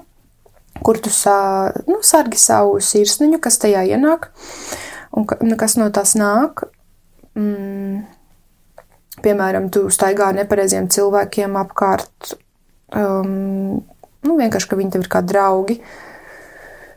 kur 0.85 1.01
tu 1.01 1.11
sā, 1.11 1.73
nu, 1.89 2.01
sargi 2.03 2.39
savu 2.41 2.81
sirsniņu, 2.81 3.41
kas 3.41 3.59
tajā 3.59 3.85
ienāk, 3.97 4.29
un 5.13 5.57
kas 5.57 5.77
no 5.77 5.89
tās 5.91 6.15
nāk. 6.15 6.69
Mm, 7.37 8.05
piemēram, 9.25 9.71
tu 9.73 9.87
staigā 9.93 10.31
nepareiziem 10.37 10.89
cilvēkiem 10.93 11.57
apkārt, 11.61 12.37
um, 12.97 13.81
nu, 14.27 14.37
vienkārši, 14.41 14.69
ka 14.69 14.79
viņi 14.79 14.95
tev 14.95 15.05
ir 15.05 15.11
kā 15.13 15.23
draugi 15.25 15.81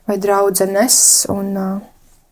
vai 0.09 0.17
draudzenes, 0.17 0.99
un 1.29 1.49
uh, 1.59 1.81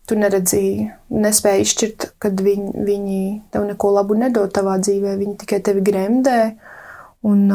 tu 0.08 0.16
neredzīji, 0.18 0.88
nespēji 1.12 1.64
izšķirt, 1.66 2.08
kad 2.22 2.40
viņi, 2.44 2.72
viņi 2.86 3.20
tev 3.52 3.66
neko 3.68 3.92
labu 3.98 4.16
nedod 4.18 4.52
tavā 4.54 4.78
dzīvē, 4.80 5.14
viņi 5.20 5.36
tikai 5.42 5.60
tevi 5.64 5.84
gremdē, 5.84 6.40
un 7.28 7.48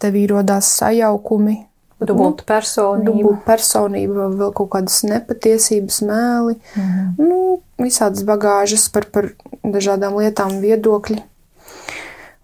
tev 0.00 0.18
ierodās 0.18 0.70
sajaukumi. 0.80 1.58
Dubulta 1.98 2.44
personība. 2.46 3.10
Dubulta 3.10 3.42
personība, 3.48 4.28
vēl 4.38 4.52
kaut 4.54 4.70
kādas 4.76 5.00
nepatiesības, 5.08 6.02
mēli. 6.06 6.54
Mm 6.76 6.84
-hmm. 6.84 7.08
nu, 7.18 7.40
visādas 7.82 8.22
bagāžas 8.22 8.86
par, 8.94 9.08
par 9.10 9.32
dažādām 9.64 10.14
lietām, 10.20 10.60
viedokļi. 10.62 11.18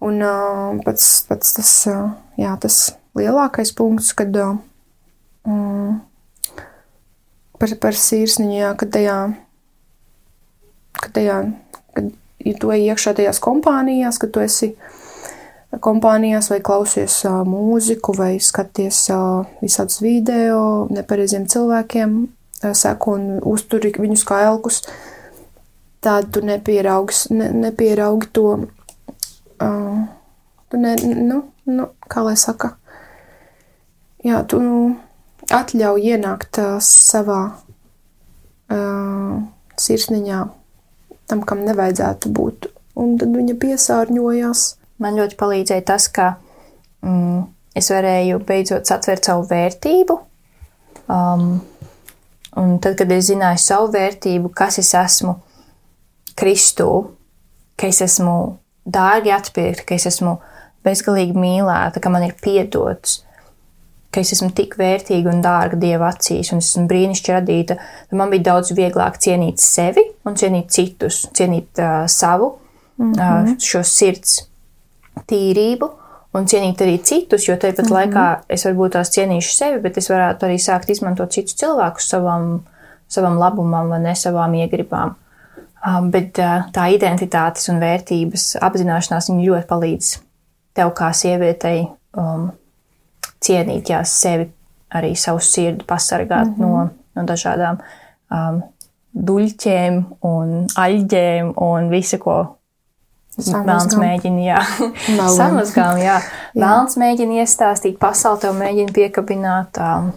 Un 0.05 0.19
pats, 0.85 1.23
pats 1.29 1.53
tas, 1.53 1.71
jā, 2.37 2.57
tas 2.59 2.95
lielākais 3.15 3.71
punkts, 3.75 4.11
kad 4.13 4.35
mm, 5.47 6.01
par, 7.59 7.71
par 7.81 7.97
sirsniņu, 7.99 8.57
jā, 8.59 8.73
kad 8.79 8.91
tajā, 8.95 9.17
kad 11.01 11.15
tajā, 11.15 11.39
kad 11.95 12.11
ja 12.45 12.53
tu 12.59 12.71
ej 12.73 12.89
iekšā 12.91 13.15
tajās 13.17 13.41
kompānijās, 13.43 14.19
kad 14.21 14.33
tu 14.35 14.43
esi 14.43 14.73
kompānijās, 15.81 16.49
vai 16.53 16.61
klausies 16.63 17.17
uh, 17.27 17.41
mūziku, 17.47 18.15
vai 18.15 18.35
skaties 18.43 19.01
uh, 19.11 19.47
visādus 19.63 19.99
video 20.03 20.85
nepareiziem 20.93 21.47
cilvēkiem, 21.51 22.15
uh, 22.23 22.75
seku 22.77 23.17
un 23.17 23.25
uzturi 23.43 23.91
viņus 23.97 24.23
kā 24.27 24.43
elkus, 24.47 24.83
tad 26.05 26.29
tu 26.31 26.43
nepieraugi, 26.45 27.17
ne, 27.35 27.49
nepieraugi 27.65 28.29
to, 28.35 28.53
uh, 29.65 29.99
tu 30.71 30.79
ne, 30.79 30.95
nu, 31.01 31.41
nu, 31.67 31.89
kā 32.11 32.23
lai 32.23 32.37
saka, 32.39 32.75
jā, 34.23 34.43
tu 34.47 34.61
nu, 34.63 34.77
atļauj 35.53 36.07
ienākt 36.13 36.61
uh, 36.61 36.77
savā 36.81 37.41
uh, 38.71 39.35
sirsniņā 39.81 40.39
tam, 41.29 41.43
kam 41.45 41.65
nevajadzētu 41.65 42.31
būt, 42.33 42.69
un 43.01 43.15
tad 43.21 43.35
viņa 43.35 43.55
piesārņojās 43.61 44.65
Man 45.01 45.17
ļoti 45.19 45.35
palīdzēja 45.39 45.83
tas, 45.89 46.07
ka 46.07 46.35
mm, 47.03 47.41
es 47.75 47.91
varēju 47.91 48.39
beidzot 48.47 48.91
atvērt 48.95 49.27
savu 49.27 49.43
vērtību. 49.49 50.17
Um, 51.11 51.49
un 52.57 52.77
tad, 52.83 52.95
kad 53.01 53.11
es 53.11 53.27
zināju 53.27 53.61
savu 53.61 53.91
vērtību, 53.95 54.53
kas 54.55 54.79
es 54.81 54.93
esmu 54.95 55.35
Kristū, 56.39 56.89
ka 57.79 57.91
es 57.91 58.01
esmu 58.03 58.55
dārgi 58.87 59.33
atpirkta, 59.35 59.85
ka 59.89 59.99
es 59.99 60.07
esmu 60.09 60.37
bezgalīgi 60.85 61.35
mīlēta, 61.35 61.99
ka 61.99 62.11
man 62.13 62.25
ir 62.27 62.35
piedots, 62.39 63.21
ka 64.15 64.23
es 64.23 64.31
esmu 64.35 64.53
tik 64.55 64.77
vērtīga 64.79 65.31
un 65.33 65.41
dārga 65.43 65.79
Dieva 65.79 66.09
acīs, 66.13 66.53
un 66.55 66.63
es 66.63 66.71
esmu 66.71 66.87
brīnišķīgi 66.91 67.35
radīta, 67.35 67.77
man 68.15 68.31
bija 68.31 68.47
daudz 68.51 68.71
vieglāk 68.77 69.19
cienīt 69.21 69.59
sevi 69.63 70.05
un 70.25 70.37
cienīt 70.39 70.71
citus, 70.71 71.25
cienīt 71.35 71.83
uh, 71.83 72.05
savu, 72.11 72.53
mm 72.97 73.11
-hmm. 73.11 73.51
uh, 73.51 73.59
šo 73.59 73.83
sirds 73.83 74.37
tīrību 75.27 75.91
un 76.35 76.47
cienīt 76.47 76.81
arī 76.83 76.97
citus, 77.03 77.47
jo 77.47 77.55
tāpat 77.55 77.85
mm 77.85 77.91
-hmm. 77.91 77.97
laikā 77.97 78.25
es 78.49 78.65
varbūt 78.65 78.95
tās 78.97 79.11
cienīšu 79.17 79.51
sevi, 79.55 79.79
bet 79.81 79.97
es 79.97 80.09
varētu 80.09 80.47
arī 80.47 80.57
sākt 80.59 80.89
izmantot 80.89 81.31
citus 81.31 81.55
cilvēkus 81.55 82.09
savam, 82.09 82.63
savam 83.07 83.37
labumam 83.39 83.89
vai 83.89 83.99
ne 83.99 84.15
savām 84.15 84.53
iegribām. 84.53 85.15
Um, 85.85 86.11
bet 86.11 86.39
uh, 86.39 86.65
tā 86.73 86.89
identitātes 86.89 87.69
un 87.69 87.79
vērtības 87.79 88.55
apzināšanās 88.61 89.29
ļoti 89.29 89.67
palīdz 89.67 90.17
tev 90.73 90.91
kā 90.97 91.11
sievietei 91.13 91.87
um, 92.17 92.51
cienīt 93.45 93.91
jā, 93.93 94.01
sevi, 94.07 94.47
arī 94.95 95.13
savu 95.19 95.41
sirdi 95.43 95.85
pasargāt 95.87 96.47
mm 96.47 96.53
-hmm. 96.53 96.61
no, 96.61 96.89
no 97.15 97.23
dažādām 97.23 97.79
um, 98.31 98.61
duļķiem 99.15 100.03
un 100.21 100.67
aļģēm 100.75 101.53
un 101.55 101.89
visu, 101.89 102.19
ko 102.19 102.57
Melns 103.35 103.97
mēģina, 103.99 104.43
jā, 104.45 104.59
samazgām, 105.39 105.97
jā. 105.99 106.21
Melns 106.55 106.95
mēģina 106.95 107.41
iestāstīt, 107.43 107.97
pasauli 107.99 108.39
tev 108.39 108.55
mēģina 108.55 108.95
piekabināt, 108.95 109.79
um, 109.83 110.13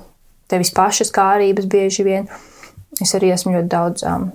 tevis 0.47 0.71
pašas 0.71 1.11
kārības 1.11 1.67
bieži 1.67 2.05
vien. 2.07 2.29
Es 3.03 3.15
arī 3.15 3.33
esmu 3.35 3.57
ļoti 3.57 3.69
daudz 3.69 4.07
um, 4.07 4.31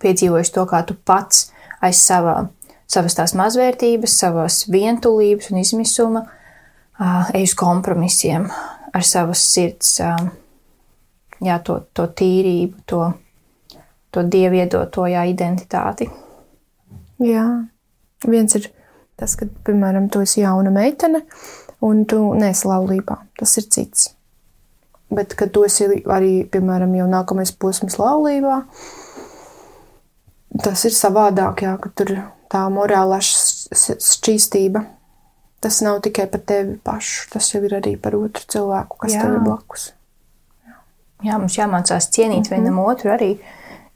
piedzīvojis 0.00 0.50
to, 0.50 0.64
kā 0.64 0.80
tu 0.86 0.96
pats 1.04 1.52
aiz 1.80 2.00
savā, 2.00 2.46
savas 2.86 3.14
tās 3.14 3.34
mazvērtības, 3.34 4.16
savas 4.18 4.64
vientulības 4.72 5.50
un 5.50 5.60
izmisuma 5.60 6.24
uh, 6.24 6.39
ej 7.34 7.46
uz 7.48 7.54
kompromisiem 7.56 8.48
ar 8.92 9.06
savas 9.06 9.42
sirds, 9.52 10.00
jā, 11.40 11.58
to, 11.64 11.78
to 11.96 12.06
tīrību, 12.20 12.84
to, 12.86 13.00
to 14.12 14.24
dievu 14.26 14.60
iedoto 14.60 15.06
jā, 15.08 15.24
identitāti. 15.30 16.10
Jā. 17.24 17.46
Viens 18.28 18.56
ir 18.58 18.68
tas, 19.20 19.36
ka, 19.36 19.48
piemēram, 19.66 20.08
tu 20.12 20.22
esi 20.24 20.42
jauna 20.42 20.72
meitene 20.74 21.22
un 21.84 22.04
tu 22.08 22.20
nesi 22.36 22.68
laulībā. 22.68 23.16
Tas 23.40 23.56
ir 23.60 23.68
cits. 23.72 24.10
Bet, 25.10 25.34
kad 25.38 25.52
tu 25.54 25.64
esi 25.66 25.88
arī, 25.88 26.44
piemēram, 26.52 26.92
jau 26.94 27.08
nākamais 27.10 27.50
posms 27.58 27.96
laulībā, 27.98 28.60
tas 30.62 30.84
ir 30.86 30.94
savādāk, 30.94 31.64
jā, 31.66 31.74
ka 31.82 31.90
tur 31.96 32.14
tā 32.50 32.62
morālā 32.72 33.18
šķīstība. 33.24 34.84
Tas 35.60 35.80
nav 35.84 36.00
tikai 36.04 36.26
par 36.32 36.40
tevi 36.48 36.78
pašu, 36.84 37.28
tas 37.34 37.50
jau 37.52 37.60
ir 37.66 37.74
arī 37.76 37.96
par 38.00 38.16
otru 38.16 38.46
cilvēku, 38.48 38.96
kas 39.02 39.14
jā. 39.14 39.24
tev 39.24 39.36
ir 39.36 39.42
blakus. 39.44 39.90
Jā, 40.64 40.78
jā 41.28 41.38
mums 41.42 41.58
jāmācās 41.58 42.08
cienīt 42.08 42.38
mm 42.38 42.44
-hmm. 42.44 42.56
vienam 42.56 42.78
otru 42.78 43.10
arī, 43.12 43.38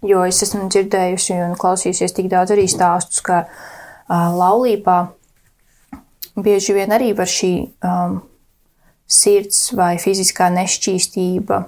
jo 0.02 0.24
es 0.24 0.42
esmu 0.42 0.68
dzirdējusi 0.68 1.40
un 1.46 1.56
klausījusies 1.56 2.12
tik 2.12 2.28
daudz 2.28 2.50
arī 2.50 2.68
stāstus, 2.68 3.22
ka 3.22 3.46
uh, 3.46 4.30
laulībā 4.38 5.08
bieži 6.36 6.74
vien 6.74 6.90
arī 6.92 7.16
var 7.16 7.26
šī 7.26 7.68
um, 7.84 8.22
sirds 9.06 9.72
vai 9.72 9.96
fiziskā 9.98 10.50
nešķīstība 10.50 11.64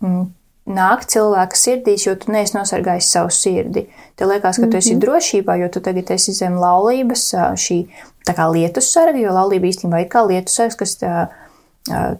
mm, 0.00 0.26
nāk 0.70 1.04
cilvēka 1.10 1.58
sirdīs, 1.58 2.06
jo 2.06 2.14
tu 2.18 2.32
neesi 2.32 2.56
nosargājis 2.56 3.10
savu 3.12 3.32
sirdi. 3.34 3.86
Tev 4.16 4.30
liekas, 4.32 4.60
ka 4.60 4.68
tu 4.70 4.78
esi 4.78 4.94
mhm. 4.94 5.02
drošībā, 5.04 5.58
jo 5.62 5.68
tu 5.72 5.82
tagad 5.84 6.10
esi 6.16 6.34
zem 6.36 6.58
laulības, 6.60 7.30
šī 7.60 7.78
tā 8.26 8.34
kā 8.36 8.48
lietus 8.52 8.90
sarga, 8.92 9.18
jo 9.18 9.32
laulība 9.34 9.70
īstenībā 9.70 10.04
ir 10.04 10.10
kā 10.12 10.24
lietus 10.26 10.58
sargs, 10.60 10.78
kas 10.80 10.96
tā, 11.00 11.14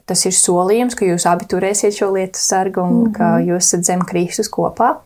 tas 0.09 0.25
ir 0.27 0.35
solījums, 0.37 0.97
ka 0.97 1.09
jūs 1.09 1.27
abi 1.29 1.49
turēsiet 1.51 1.97
šo 1.97 2.13
lietu 2.17 2.41
sargu 2.41 2.83
un 2.83 2.93
mm 2.93 3.05
-hmm. 3.05 3.13
ka 3.17 3.39
jūs 3.45 3.67
esat 3.67 3.85
zem 3.85 4.01
Kristus 4.01 4.49
kopā. 4.49 4.97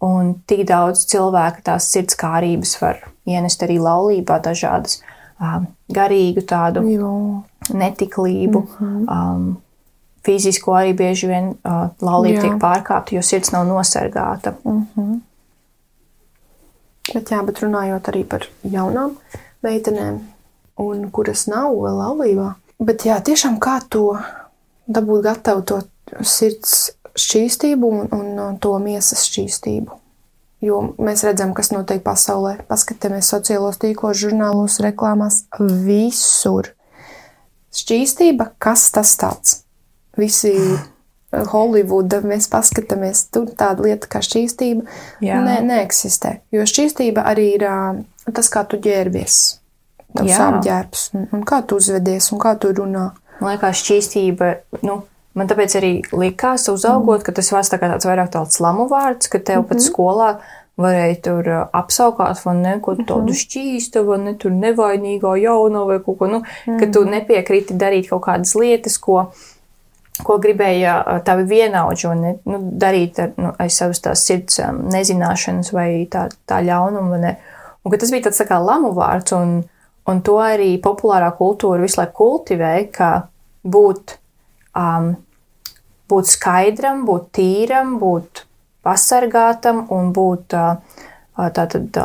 Un 0.00 0.34
tik 0.46 0.66
daudz 0.66 1.06
cilvēku 1.10 1.62
tās 1.64 1.90
sirds 1.90 2.14
kārības 2.14 2.80
var 2.80 3.00
ienest 3.26 3.62
arī 3.62 3.78
laulībā 3.82 4.38
dažādas 4.42 5.00
um, 5.40 5.66
garīgu 5.90 6.44
tādu 6.46 6.84
jo. 6.90 7.42
netiklību. 7.74 8.60
Mm 8.60 8.86
-hmm. 8.86 9.34
um, 9.36 9.56
Fizisko 10.28 10.74
arī 10.76 10.92
bieži 10.92 11.30
vien 11.30 11.54
uh, 11.56 11.88
laulība 12.04 12.42
tiek 12.44 12.56
pārkāpta, 12.60 13.16
jo 13.16 13.24
sirds 13.24 13.54
nav 13.54 13.64
nosargāta. 13.68 14.52
Mm 14.64 14.86
-hmm. 14.94 15.20
Bet, 17.14 17.30
jā, 17.32 17.42
bet 17.44 17.62
runājot 17.64 18.08
arī 18.10 18.24
par 18.28 18.44
jaunām 18.62 19.14
meitenēm, 19.64 20.18
un 20.76 21.10
kuras 21.10 21.46
nav 21.48 21.72
laulībā. 21.72 22.52
Bet 22.78 23.06
jā, 23.08 23.16
tiešām 23.24 23.56
kā 23.58 23.80
to 23.90 24.18
dabūt 24.86 25.22
gatavu 25.22 25.62
to 25.62 25.80
sirds 26.20 26.90
šķīstību 27.18 27.88
un, 27.88 28.12
un 28.38 28.58
to 28.58 28.78
miesas 28.78 29.24
šķīstību. 29.30 29.96
Jo 30.60 30.80
mēs 30.98 31.22
redzam, 31.24 31.54
kas 31.54 31.70
notiek 31.70 32.02
pasaulē. 32.02 32.56
Paskatāmies 32.68 33.30
sociālos 33.30 33.78
tīklos, 33.78 34.18
žurnālos, 34.18 34.80
reklāmās, 34.82 35.44
visur. 35.58 36.72
Šķīstība, 37.74 38.50
kas 38.58 38.90
tas 38.90 39.16
tāds? 39.16 39.67
Visi 40.18 40.54
Holivuda 41.52 42.22
mēs 42.24 42.48
paskatāmies, 42.48 43.26
tur 43.32 43.50
tāda 43.58 43.84
lieta 43.84 44.08
kā 44.08 44.22
šķīstība 44.24 44.86
ne, 45.20 45.58
neeksistē. 45.68 46.38
Jo 46.54 46.64
šķīstība 46.68 47.26
arī 47.28 47.50
ir 47.58 47.66
tas, 48.32 48.48
kā 48.52 48.64
tu 48.68 48.80
ģērbies, 48.84 49.36
tavs 50.16 50.40
apģērbs, 50.46 51.04
un, 51.14 51.28
un 51.36 51.44
kā 51.48 51.60
tu 51.68 51.78
uzvedies, 51.80 52.32
un 52.32 52.40
kā 52.42 52.56
tu 52.60 52.72
runā. 52.72 53.10
Man 53.38 53.54
liekas, 53.54 53.84
šķīstība, 53.84 54.54
nu, 54.88 55.02
Man 55.38 55.46
tāpēc 55.46 55.74
arī 55.78 55.90
likās, 56.18 56.66
uzaugot, 56.72 57.20
mm. 57.20 57.24
ka 57.26 57.34
tas 57.36 57.52
vārds 57.54 57.70
tā 57.70 57.78
tāds 57.78 58.06
vairāk 58.08 58.32
tāds 58.34 58.58
lamu 58.64 58.88
vārds, 58.90 59.28
ka 59.30 59.38
tev 59.38 59.60
mm 59.60 59.62
-hmm. 59.62 59.68
pat 59.68 59.78
mhm. 59.78 59.86
skolā 59.86 60.30
varēja 60.78 61.18
tur 61.22 61.48
uh, 61.50 61.66
apsaukāt, 61.74 62.40
vai 62.44 62.54
ne, 62.56 62.78
ko 62.80 62.94
tādu 62.94 63.20
mm 63.20 63.28
-hmm. 63.28 63.40
šķīstu, 63.42 64.04
vai 64.06 64.18
ne, 64.18 64.34
tur 64.34 64.50
nevainīgā 64.50 65.36
jauno 65.42 65.84
vai 65.86 65.98
kaut 65.98 66.18
ko, 66.18 66.26
nu, 66.26 66.42
mm. 66.66 66.78
ka 66.80 66.86
tu 66.86 67.00
mhm. 67.00 67.10
nepiekriti 67.10 67.74
darīt 67.74 68.08
kaut 68.08 68.22
kādas 68.22 68.54
lietas, 68.54 68.98
ko, 68.98 69.30
ko 70.24 70.38
gribēja 70.42 70.94
uh, 71.02 71.20
tavi 71.26 71.46
vienaudži 71.50 72.08
un 72.10 72.24
nu, 72.28 72.60
darīt 72.80 73.20
ar, 73.22 73.32
nu, 73.40 73.52
aiz 73.62 73.78
savas 73.80 74.02
tās 74.04 74.24
sirds 74.26 74.60
um, 74.64 74.84
nezināšanas 74.92 75.72
vai 75.74 75.90
tā, 76.10 76.28
tā 76.48 76.62
ļaunuma, 76.66 77.20
ne. 77.22 77.36
Un 77.84 77.94
ka 77.94 78.00
tas 78.00 78.12
bija 78.12 78.28
tāds 78.28 78.42
tā 78.42 78.48
kā 78.48 78.58
lamu 78.62 78.92
vārds, 78.96 79.32
un, 79.36 79.60
un 80.10 80.24
to 80.26 80.36
arī 80.42 80.74
populārā 80.82 81.30
kultūra 81.38 81.84
visu 81.84 82.00
laiku 82.00 82.18
kultivē, 82.18 82.74
ka 82.94 83.12
būt 83.64 84.18
um, 84.78 85.14
būt 86.08 86.30
skaidram, 86.30 87.04
būt 87.08 87.28
tīram, 87.36 87.96
būt 88.00 88.44
pasargātam 88.86 89.84
un 89.94 90.12
būt 90.16 90.56
tātad 91.58 91.98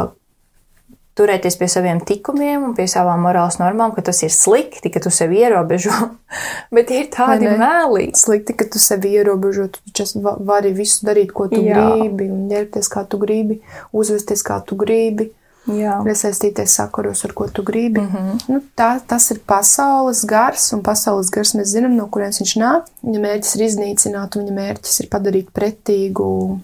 turēties 1.17 1.57
pie 1.59 1.67
saviem 1.69 1.99
tikumiem 2.01 2.63
un 2.69 2.73
pie 2.77 2.87
savām 2.89 3.21
morāles 3.25 3.59
normām, 3.61 3.93
ka 3.93 4.01
tas 4.05 4.23
ir 4.25 4.33
slikti, 4.33 4.89
ka 4.93 5.01
tu 5.03 5.11
sevi 5.13 5.43
ierobežo. 5.43 5.93
Bet 6.75 6.91
ir 6.93 7.11
tādi 7.13 7.49
mēli. 7.49 8.09
Slikti, 8.17 8.55
ka 8.57 8.67
tu 8.69 8.81
sevi 8.81 9.13
ierobežo, 9.19 9.69
tu 9.69 10.07
vari 10.23 10.73
visu 10.73 11.05
darīt, 11.09 11.33
ko 11.35 11.47
tu 11.51 11.61
Jā. 11.61 11.77
gribi, 11.77 12.31
un 12.33 12.49
ģērbties, 12.51 12.89
kā 12.93 13.05
tu 13.09 13.21
gribi, 13.21 13.61
uzvesties, 13.93 14.45
kā 14.45 14.59
tu 14.65 14.79
gribi. 14.79 15.31
Jā. 15.63 16.01
iesaistīties 16.03 16.73
sakaros, 16.75 17.21
ar 17.23 17.31
ko 17.31 17.45
tu 17.47 17.63
gribi. 17.63 18.01
Mm 18.01 18.09
-hmm. 18.11 18.39
nu, 18.51 18.61
tā, 18.75 18.99
tas 19.07 19.31
ir 19.31 19.39
pasaules 19.47 20.25
gars, 20.25 20.73
un 20.73 20.81
pasaules 20.83 21.29
gars 21.29 21.53
mēs 21.55 21.71
zinām, 21.71 21.95
no 21.95 22.07
kurienes 22.07 22.41
viņš 22.41 22.55
nāk. 22.59 22.89
Viņa 23.03 23.19
mērķis 23.19 23.55
ir 23.55 23.65
iznīcināt, 23.67 24.35
un 24.35 24.43
viņa 24.43 24.55
mērķis 24.57 24.99
ir 24.99 25.07
padarīt 25.07 25.53
pretīgu. 25.55 26.59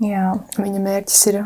Jā. 0.00 0.32
Viņa 0.56 0.80
mērķis 0.80 1.26
ir 1.26 1.44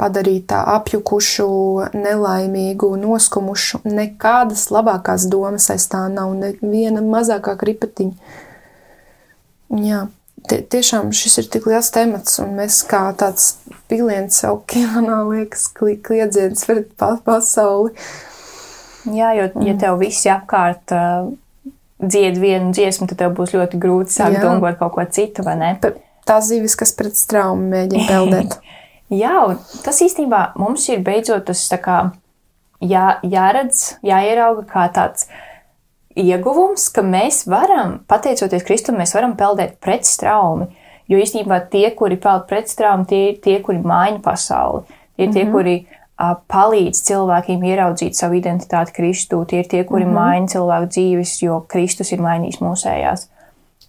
padarīt 0.00 0.48
tā 0.52 0.62
apjukušu, 0.74 1.48
nelaimīgu, 1.96 2.90
noskumušu. 3.00 3.82
Nekādas 3.88 4.68
labākās 4.74 5.28
domas 5.32 5.70
aiz 5.72 5.88
tā 5.92 6.06
nav, 6.12 6.34
neviena 6.40 7.04
mazākā 7.04 7.56
kripatiņa. 7.60 8.36
Jā 9.86 10.06
tie, 10.48 10.60
tiešām 10.62 11.10
šis 11.14 11.40
ir 11.42 11.48
tik 11.52 11.66
liels 11.70 11.90
temats, 11.94 12.38
un 12.42 12.54
mēs 12.58 12.80
kā 12.88 13.02
tāds 13.18 13.56
piliens 13.90 14.38
okeānā 14.48 15.20
liekas 15.28 15.68
kliedziens 15.76 16.66
pret 16.68 16.92
pasauli. 16.98 17.94
Jā, 19.06 19.32
jo, 19.38 19.50
ja 19.62 19.74
mm. 19.74 19.80
tev 19.82 20.00
visi 20.00 20.30
apkārt 20.32 20.94
uh, 20.94 21.28
dzied 22.02 22.40
vienu 22.42 22.72
dziesmu, 22.74 23.06
tad 23.10 23.22
tev 23.22 23.36
būs 23.38 23.54
ļoti 23.54 23.78
grūti 23.82 24.16
sākt 24.16 24.40
domāt 24.42 24.80
kaut 24.80 24.96
ko 24.96 25.06
citu, 25.06 25.46
vai 25.46 25.54
ne? 25.60 25.70
Tās 26.26 26.48
zivis, 26.48 26.74
kas 26.78 26.90
pret 26.98 27.14
straumu 27.18 27.68
mēģina 27.70 28.08
peldēt. 28.10 28.58
Jā, 29.10 29.56
tas 29.84 30.00
īstenībā 30.02 30.56
mums 30.58 30.88
ir 30.88 31.04
beidzot 31.06 31.44
tas 31.46 31.60
kā 31.82 31.98
jā, 32.82 33.18
jāredz, 33.22 33.98
jāierauga 34.02 34.64
kā 34.70 34.86
tāds 34.94 35.28
ieguvums, 36.16 36.88
ka 36.90 37.04
mēs 37.06 37.44
varam, 37.50 38.00
pateicoties 38.08 38.64
Kristum, 38.66 38.98
mēs 38.98 39.14
varam 39.14 39.36
peldēt 39.38 39.76
pret 39.84 40.08
straumi. 40.08 40.70
Jo 41.06 41.20
īstenībā 41.22 41.60
tie, 41.70 41.90
kuri 41.94 42.16
peld 42.18 42.48
pret 42.50 42.70
straumi, 42.72 43.06
tie 43.06 43.20
ir 43.30 43.36
tie, 43.44 43.60
kuri 43.62 43.78
maina 43.78 44.18
pasauli. 44.24 44.82
Tie 44.88 45.24
ir 45.24 45.28
mm 45.28 45.32
-hmm. 45.32 45.34
tie, 45.34 45.52
kuri 45.52 45.86
a, 46.18 46.34
palīdz 46.48 47.02
cilvēkiem 47.06 47.62
ieraudzīt 47.62 48.16
savu 48.16 48.34
identitāti 48.34 48.92
Kristū. 48.96 49.44
Tie 49.46 49.58
ir 49.58 49.68
tie, 49.68 49.84
kuri 49.84 50.04
mm 50.04 50.10
-hmm. 50.10 50.14
maina 50.14 50.46
cilvēku 50.46 50.86
dzīves, 50.86 51.42
jo 51.42 51.64
Kristus 51.68 52.12
ir 52.12 52.18
mainījis 52.18 52.60
mūsējās. 52.60 53.28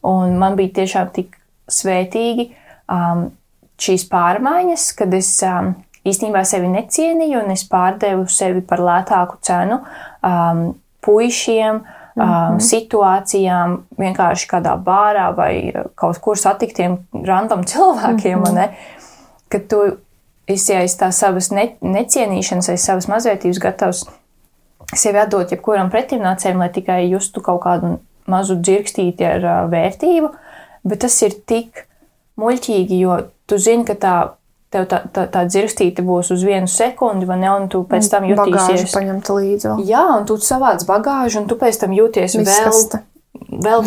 Un 0.03 0.37
man 0.37 0.55
bija 0.55 0.69
tiešām 0.69 1.09
tik 1.13 1.37
svētīgi 1.67 2.51
um, 2.91 3.31
šīs 3.81 4.07
pārmaiņas, 4.11 4.87
kad 4.97 5.13
es 5.13 5.29
um, 5.45 5.73
īstenībā 6.07 6.43
sevi 6.47 6.69
necienīju 6.71 7.43
un 7.43 7.53
es 7.53 7.65
pārdevu 7.69 8.27
sevi 8.31 8.63
par 8.65 8.81
lētāku 8.83 9.39
cenu 9.45 9.81
um, 10.25 10.63
puišiem, 11.05 11.81
uh, 11.83 11.97
mm 12.17 12.23
-hmm. 12.23 12.59
situācijām, 12.59 13.77
vienkārši 13.99 14.47
kādā 14.49 14.75
bārā 14.83 15.35
vai 15.35 15.73
kaut 15.95 16.19
kur 16.19 16.37
satiktiem 16.37 16.97
random 17.13 17.63
cilvēkiem. 17.63 18.39
Mm 18.39 18.43
-hmm. 18.43 18.69
Kad 19.49 19.67
tu 19.67 19.97
esi 20.47 20.75
aiz 20.75 20.97
tā 20.99 21.11
savas 21.11 21.51
ne, 21.51 21.75
necienīšanas, 21.81 22.69
aiz 22.69 22.81
savas 22.81 23.07
mazvērtības 23.07 23.59
gatavs 23.59 24.05
sevi 24.95 25.19
atdot 25.19 25.51
jebkuram 25.51 25.89
pretimnācējam, 25.89 26.57
lai 26.57 26.69
tikai 26.69 27.09
justu 27.09 27.41
kaut 27.41 27.61
kādu 27.61 27.97
mazu 28.27 28.55
dzirkstīti 28.55 29.25
ar 29.25 29.45
uh, 29.45 29.71
vērtību, 29.71 30.29
bet 30.83 30.99
tas 30.99 31.21
ir 31.21 31.31
tik 31.45 31.87
muļķīgi, 32.37 32.99
jo 32.99 33.17
tu 33.47 33.57
zini, 33.57 33.85
ka 33.87 33.95
tā 33.95 34.15
tev 34.73 34.87
tā, 34.91 35.01
tā, 35.13 35.25
tā 35.31 35.43
dzirstīte 35.47 36.03
būs 36.05 36.31
uz 36.35 36.43
vienu 36.43 36.67
sekundi, 36.71 37.27
vai 37.27 37.39
ne? 37.39 37.51
Un 37.53 37.67
tu 37.71 37.83
pēc 37.87 38.09
tam 38.11 38.27
jutīsies. 38.27 38.91
paņemt 38.95 39.31
līdzi. 39.31 39.69
Vēl. 39.69 39.85
Jā, 39.87 40.03
un 40.17 40.27
tu 40.27 40.39
savāc 40.43 40.83
bagāžu, 40.87 41.41
un 41.41 41.47
tu 41.47 41.59
pēc 41.59 41.79
tam 41.83 41.95
jūties 41.95 42.35
Viskasta. 42.41 43.01
vēl, 43.01 43.85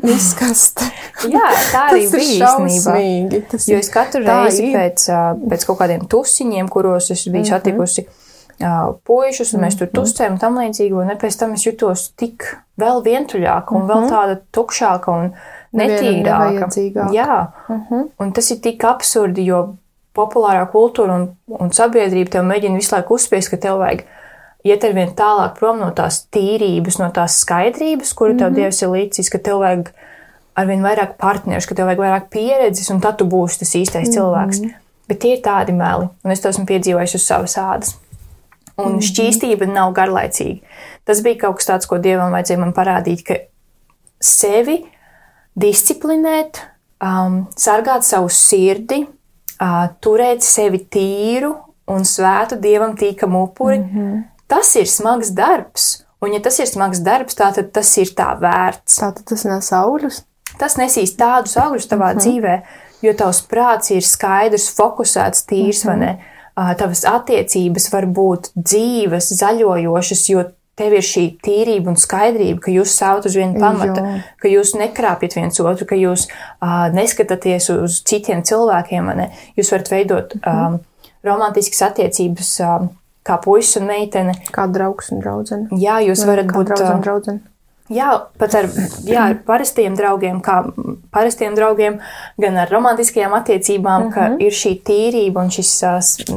vēl. 0.00 0.14
Izskasta. 0.14 0.88
Jā, 1.28 1.46
tā 1.72 1.86
arī 1.90 2.08
bija 2.08 2.50
īstenībā. 2.56 3.62
Jo 3.68 3.80
es 3.80 3.92
katru 3.92 4.24
reizi 4.24 4.72
pēc, 4.72 5.08
pēc 5.52 5.66
kaut 5.68 5.80
kādiem 5.82 6.08
tusiņiem, 6.10 6.68
kuros 6.72 7.10
es 7.10 7.26
biju 7.28 7.42
mm 7.42 7.44
-hmm. 7.44 7.50
satikusi 7.52 8.06
puišus, 9.04 9.54
un 9.54 9.64
mēs 9.66 9.78
tur 9.78 9.88
mhm. 9.88 9.96
tusējām 9.98 10.36
un 10.36 10.38
tam 10.38 10.58
līdzīgi, 10.58 10.94
un 10.94 11.16
pēc 11.18 11.38
tam 11.38 11.54
es 11.54 11.66
jutos 11.66 12.12
tik 12.16 12.46
vēl 12.80 13.02
vientuļāka 13.02 13.74
un 13.74 13.82
mm 13.82 13.88
-hmm. 13.88 13.90
vēl 13.90 14.00
mhm. 14.00 14.10
tāda 14.12 14.40
tukšāka 14.52 15.10
un 15.10 15.32
netīrāka. 15.74 16.68
Jā, 17.12 17.46
uh 17.68 17.76
mhm. 17.76 17.82
-huh. 17.90 18.10
un 18.18 18.32
tas 18.32 18.50
ir 18.50 18.60
tik 18.60 18.84
absurdi, 18.84 19.44
jo 19.44 19.76
populārā 20.14 20.66
kultūra 20.70 21.14
un, 21.14 21.28
un 21.46 21.72
sabiedrība 21.72 22.30
tev 22.30 22.44
mēģina 22.44 22.78
visu 22.78 22.94
laiku 22.94 23.14
uzspiest, 23.14 23.50
ka 23.50 23.56
tev 23.56 23.78
vajag 23.78 24.04
iet 24.64 24.84
ar 24.84 24.94
vien 24.96 25.10
tālāk 25.16 25.58
prom 25.58 25.80
no 25.82 25.90
tās 25.90 26.22
tīrības, 26.34 26.98
no 26.98 27.10
tās 27.10 27.40
skaidrības, 27.42 28.14
kuru 28.14 28.36
tev 28.36 28.48
mm 28.48 28.52
-hmm. 28.52 28.56
Dievs 28.56 28.82
ir 28.82 28.88
līdzis, 28.88 29.30
ka 29.30 29.38
tev 29.38 29.58
vajag 29.58 29.90
arvien 30.54 30.82
vairāk 30.82 31.16
partnerus, 31.18 31.66
ka 31.66 31.74
tev 31.74 31.86
vajag 31.86 31.98
vairāk 31.98 32.30
pieredzes, 32.30 32.90
un 32.90 33.00
tad 33.00 33.18
tu 33.18 33.24
būsi 33.24 33.58
tas 33.58 33.74
īstais 33.74 34.08
mm 34.08 34.10
-hmm. 34.10 34.14
cilvēks. 34.14 34.60
Bet 35.08 35.18
tie 35.18 35.32
ir 35.36 35.42
tādi 35.42 35.72
meli, 35.72 36.08
un 36.24 36.30
es 36.30 36.40
to 36.40 36.48
esmu 36.48 36.64
piedzīvojis 36.64 37.14
uz 37.14 37.26
savas 37.26 37.56
ādas. 37.58 37.96
Un 38.76 38.92
mm 38.92 38.98
-hmm. 38.98 39.02
šķīstība 39.02 39.72
nav 39.72 39.92
garlaicīga. 39.92 40.60
Tas 41.04 41.22
bija 41.22 41.38
kaut 41.38 41.56
kas 41.56 41.68
tāds, 41.68 41.86
ko 41.86 41.98
Dievam 41.98 42.32
vajadzēja 42.32 42.58
man 42.58 42.72
parādīt, 42.72 43.22
ka 43.22 43.34
sevi 44.20 44.84
disciplinēt, 45.54 46.60
um, 47.02 47.44
sargāt 47.56 48.06
savu 48.06 48.30
sirdi, 48.32 49.04
uh, 49.60 49.86
turēt 50.02 50.44
sevi 50.44 50.82
tīru 50.90 51.54
un 51.90 52.06
svētu 52.08 52.58
dievam 52.60 52.96
tīkamu 52.96 53.44
upuri. 53.48 53.78
Mm 53.78 53.90
-hmm. 53.90 54.22
Tas 54.46 54.74
ir 54.76 54.86
smags 54.86 55.30
darbs. 55.30 56.04
Un, 56.20 56.32
ja 56.32 56.40
tas 56.40 56.58
ir 56.58 56.66
smags 56.66 56.98
darbs, 57.04 57.34
tā, 57.34 57.52
tad 57.54 57.72
tas 57.72 57.96
ir 57.98 58.06
tā 58.16 58.32
vērts. 58.40 58.98
Tā 59.00 59.12
tad 59.14 59.24
tas 59.24 59.44
nes 59.44 59.72
augļus? 59.72 60.22
Tas 60.58 60.76
nesīs 60.76 61.16
tādus 61.16 61.56
augļus 61.56 61.88
tavā 61.90 62.12
mm 62.12 62.18
-hmm. 62.18 62.22
dzīvē, 62.22 62.62
jo 63.02 63.12
tavs 63.14 63.42
prāts 63.50 63.90
ir 63.90 64.02
skaidrs, 64.02 64.70
fokusēts, 64.76 65.44
tīrs, 65.50 65.84
mm 65.84 65.90
-hmm. 65.90 65.98
vai 65.98 66.06
ne? 66.06 66.18
Uh, 66.56 66.74
tavas 66.78 67.04
attiecības 67.04 67.92
var 67.92 68.06
būt 68.06 68.52
dzīves, 68.54 69.32
zaļojošas, 69.40 70.30
jo 70.30 70.44
tev 70.78 70.96
ir 70.98 71.06
šī 71.06 71.24
tīrība 71.44 71.92
un 71.92 71.98
skaidrība, 72.00 72.58
ka 72.66 72.74
jūs 72.74 72.96
sāvat 72.98 73.28
uz 73.30 73.36
vienu 73.38 73.60
pamata, 73.62 74.02
Jā. 74.02 74.18
ka 74.42 74.50
jūs 74.50 74.74
nekrāpjat 74.78 75.38
viens 75.38 75.62
otru, 75.62 75.86
ka 75.90 75.98
jūs 75.98 76.26
uh, 76.28 76.90
neskatāties 76.94 77.70
uz 77.76 78.00
citiem 78.08 78.42
cilvēkiem. 78.46 79.14
Ne? 79.20 79.30
Jūs 79.58 79.72
varat 79.74 79.92
veidot 79.94 80.36
um, 80.42 80.78
romantiskas 81.26 81.88
attiecības. 81.90 82.58
Um, 82.66 82.92
Kā 83.24 83.38
puisis 83.40 83.78
un 83.80 83.86
meitene. 83.88 84.34
Kā 84.52 84.66
draugs 84.68 85.06
un 85.14 85.22
draudzene. 85.24 85.78
Jā, 85.80 85.94
jūs 86.04 86.26
varat 86.28 86.44
kā 86.50 86.58
būt 86.58 86.66
draugs 86.68 86.90
un 86.90 87.04
draudzene. 87.06 87.40
Jā, 87.92 88.10
pat 88.40 88.54
ar, 88.56 88.68
jā, 89.04 89.22
ar 89.30 89.34
parastiem 89.44 89.96
draugiem, 89.96 90.38
kā 90.44 90.58
parastiem 91.12 91.56
draugiem, 91.56 91.98
gan 92.40 92.56
ar 92.62 92.70
romantiskajām 92.72 93.32
attiecībām, 93.36 94.02
mm 94.02 94.08
-hmm. 94.08 94.14
ka 94.14 94.28
mhm. 94.28 94.40
ir 94.40 94.52
šī 94.52 94.72
tīrība 94.88 95.44
un 95.44 95.50
šis 95.50 95.72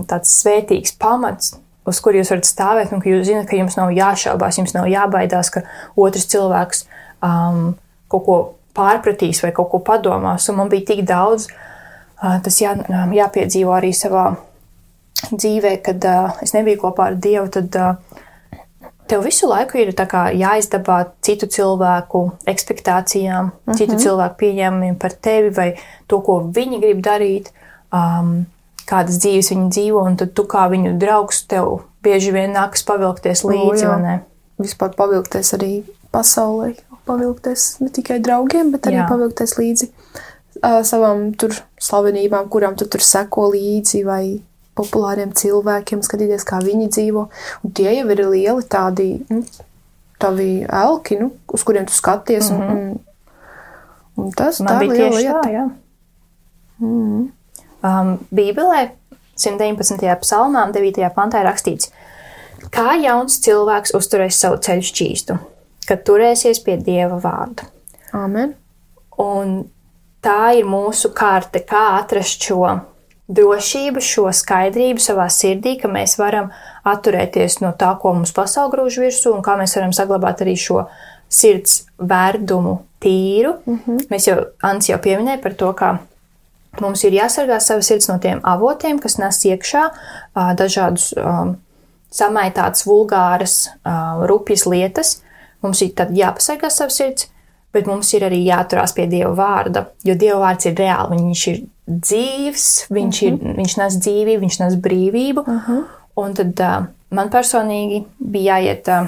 tāds 0.08 0.34
svētīgs 0.42 0.96
pamats, 1.00 1.56
uz 1.88 2.02
kur 2.04 2.18
jūs 2.18 2.32
varat 2.34 2.48
stāvēt, 2.48 2.92
un 2.94 3.02
ka 3.04 3.10
jūs 3.10 3.28
zinat, 3.30 3.48
ka 3.50 3.58
jums 3.60 3.78
nav 3.80 3.94
jāšaubās, 3.96 4.60
jums 4.60 4.76
nav 4.76 4.90
jābaidās, 4.92 5.52
ka 5.54 5.64
otrs 5.96 6.28
cilvēks 6.34 6.86
um, 7.24 7.76
kaut 8.12 8.26
ko 8.28 8.38
pārpratīs 8.78 9.42
vai 9.44 9.54
kaut 9.56 9.72
ko 9.72 9.82
padomās. 9.86 10.50
Un 10.52 10.60
man 10.62 10.72
bija 10.74 10.92
tik 10.92 11.06
daudz, 11.08 11.48
uh, 11.50 12.38
tas 12.44 12.62
jā, 12.62 12.76
jāpiedzīvo 13.16 13.74
arī 13.78 13.94
savā 13.96 14.30
dzīvē, 15.32 15.78
kad 15.86 16.06
uh, 16.06 16.38
es 16.46 16.54
nebiju 16.54 16.84
kopā 16.86 17.12
ar 17.12 17.20
Dievu. 17.22 17.50
Tad, 17.54 17.80
uh, 17.82 18.24
Tev 19.08 19.22
visu 19.24 19.48
laiku 19.48 19.78
ir 19.80 19.94
jāizdabā 19.96 20.98
citu 21.24 21.48
cilvēku 21.48 22.26
expectācijām, 22.44 23.46
uh 23.46 23.52
-huh. 23.66 23.78
citu 23.78 23.94
mhm. 23.94 24.02
cilvēku 24.04 24.36
pieņēmumiem 24.36 24.98
par 25.00 25.14
tevi 25.14 25.50
vai 25.50 25.70
to, 26.08 26.20
ko 26.20 26.42
viņi 26.52 26.80
grib 26.82 27.00
darīt, 27.00 27.48
um, 27.94 28.46
kādas 28.88 29.20
dzīves 29.24 29.52
viņi 29.54 29.70
dzīvo, 29.76 30.02
un 30.08 30.18
tu 30.18 30.48
kā 30.50 30.68
viņu 30.72 30.96
draugs 31.02 31.44
tev 31.52 31.82
bieži 32.06 32.34
vien 32.36 32.56
nākas 32.56 32.86
pavilkties 32.88 33.44
līdzi. 33.48 33.86
O. 33.92 34.18
Vispār 34.64 34.96
pavilkties 34.98 35.54
arī 35.58 35.72
pasaulē, 36.12 36.74
pavilkties 37.08 37.78
ne 37.84 37.92
tikai 37.94 38.20
draugiem, 38.24 38.72
bet 38.74 38.90
arī 38.90 39.02
jā. 39.02 39.08
pavilkties 39.10 39.58
līdzi 39.60 39.90
uh, 40.62 40.82
savām 40.88 41.32
tur 41.40 41.56
slavenībām, 41.82 42.50
kurām 42.52 42.78
tu 42.80 42.88
tur 42.90 43.04
seko 43.04 43.50
līdzi 43.54 44.04
vai 44.08 44.24
populāriem 44.78 45.34
cilvēkiem, 45.38 46.04
skatīties, 46.06 46.46
kā 46.48 46.60
viņi 46.64 46.92
dzīvo. 46.94 47.26
Un 47.66 47.74
tie 47.78 47.90
jau 47.96 48.06
ir 48.14 48.24
lieli 48.30 48.66
tādi 48.70 49.10
nu, 49.32 49.42
tavi 50.22 50.52
elki, 50.66 51.18
nu, 51.22 51.32
uz 51.54 51.66
kuriem 51.66 51.88
tu 51.90 51.96
skaties. 51.98 52.52
Mm 52.52 52.62
-hmm. 52.62 52.72
un, 52.72 52.78
un, 52.78 54.26
un 54.26 54.32
tas 54.32 54.60
Man 54.62 54.74
tā 54.74 54.80
bija 54.80 54.94
liela 54.94 55.18
lieta. 55.18 55.42
Tā, 55.42 55.52
jā. 55.54 55.66
Mm 56.80 57.02
-hmm. 57.02 57.26
Um, 57.84 58.18
Bībelē 58.32 58.90
119. 59.38 60.02
psalmā, 60.24 60.66
9. 60.74 61.10
pantā 61.16 61.42
ir 61.42 61.50
rakstīts, 61.50 61.92
kā 62.74 62.98
jauns 63.02 63.40
cilvēks 63.46 63.94
uzturēs 63.98 64.40
savu 64.42 64.60
ceļu 64.66 64.90
šķīstu, 64.90 65.38
kad 65.88 66.04
turēsies 66.08 66.62
pie 66.66 66.78
Dieva 66.82 67.20
vārda. 67.22 67.70
Amen. 68.18 68.56
Un 69.22 69.58
tā 70.24 70.58
ir 70.58 70.68
mūsu 70.70 71.14
kārte, 71.16 71.62
kā 71.66 72.00
atrast 72.00 72.44
šo 72.48 72.64
drošību, 73.28 74.02
šo 74.04 74.32
skaidrību 74.34 75.04
savā 75.04 75.28
sirdī, 75.34 75.76
ka 75.82 75.92
mēs 75.92 76.16
varam 76.20 76.50
atturēties 76.88 77.60
no 77.64 77.74
tā, 77.78 77.92
ko 78.00 78.14
mums 78.16 78.34
pasaule 78.36 78.72
grūž 78.74 79.02
virsū, 79.04 79.34
un 79.36 79.44
kā 79.46 79.58
mēs 79.60 79.76
varam 79.78 79.94
saglabāt 79.96 80.44
arī 80.46 80.56
šo 80.60 80.86
sirds 81.28 81.82
vērdumu 82.00 82.78
tīru. 83.04 83.58
Mm 83.66 83.80
-hmm. 83.86 84.06
Mēs 84.10 84.28
jau, 84.30 84.38
Ants 84.64 84.90
jau 84.90 84.98
pieminēja 84.98 85.42
par 85.44 85.54
to, 85.54 85.74
ka 85.74 85.98
mums 86.84 87.04
ir 87.08 87.16
jāsargā 87.18 87.60
sava 87.64 87.82
sirds 87.86 88.10
no 88.12 88.18
tiem 88.24 88.42
avotiem, 88.44 89.00
kas 89.00 89.18
nes 89.22 89.40
iekšā 89.50 89.86
dažādus 90.60 91.14
samaitātas, 92.14 92.86
vulgāras, 92.88 93.56
rupjas 94.30 94.66
lietas. 94.70 95.18
Mums 95.66 95.82
ir 95.82 95.94
jāpasargā 96.14 96.70
sava 96.72 96.94
sirds, 96.94 97.28
bet 97.74 97.88
mums 97.90 98.12
ir 98.16 98.26
arī 98.28 98.44
jāturās 98.46 98.94
pie 98.96 99.08
Dieva 99.10 99.34
vārda, 99.38 99.88
jo 100.06 100.16
Dieva 100.20 100.40
vārds 100.46 100.70
ir 100.70 100.78
reāli, 100.78 101.20
viņš 101.22 101.46
ir 101.52 101.62
dzīves, 101.88 102.68
viņš, 102.94 103.22
uh 103.22 103.28
-huh. 103.28 103.28
ir, 103.28 103.40
mhm. 103.42 103.56
viņš 103.62 103.78
nes 103.82 103.98
dzīvību, 104.04 104.42
viņš 104.42 104.60
nes 104.64 104.76
brīvību. 104.88 105.46
Uh 105.48 105.70
-huh. 105.70 105.84
Un 106.18 106.34
tad 106.34 106.60
uh, 106.60 106.86
man 107.10 107.30
personīgi 107.30 108.04
bija 108.20 108.58
jāiet, 108.58 108.88
uh, 108.88 109.08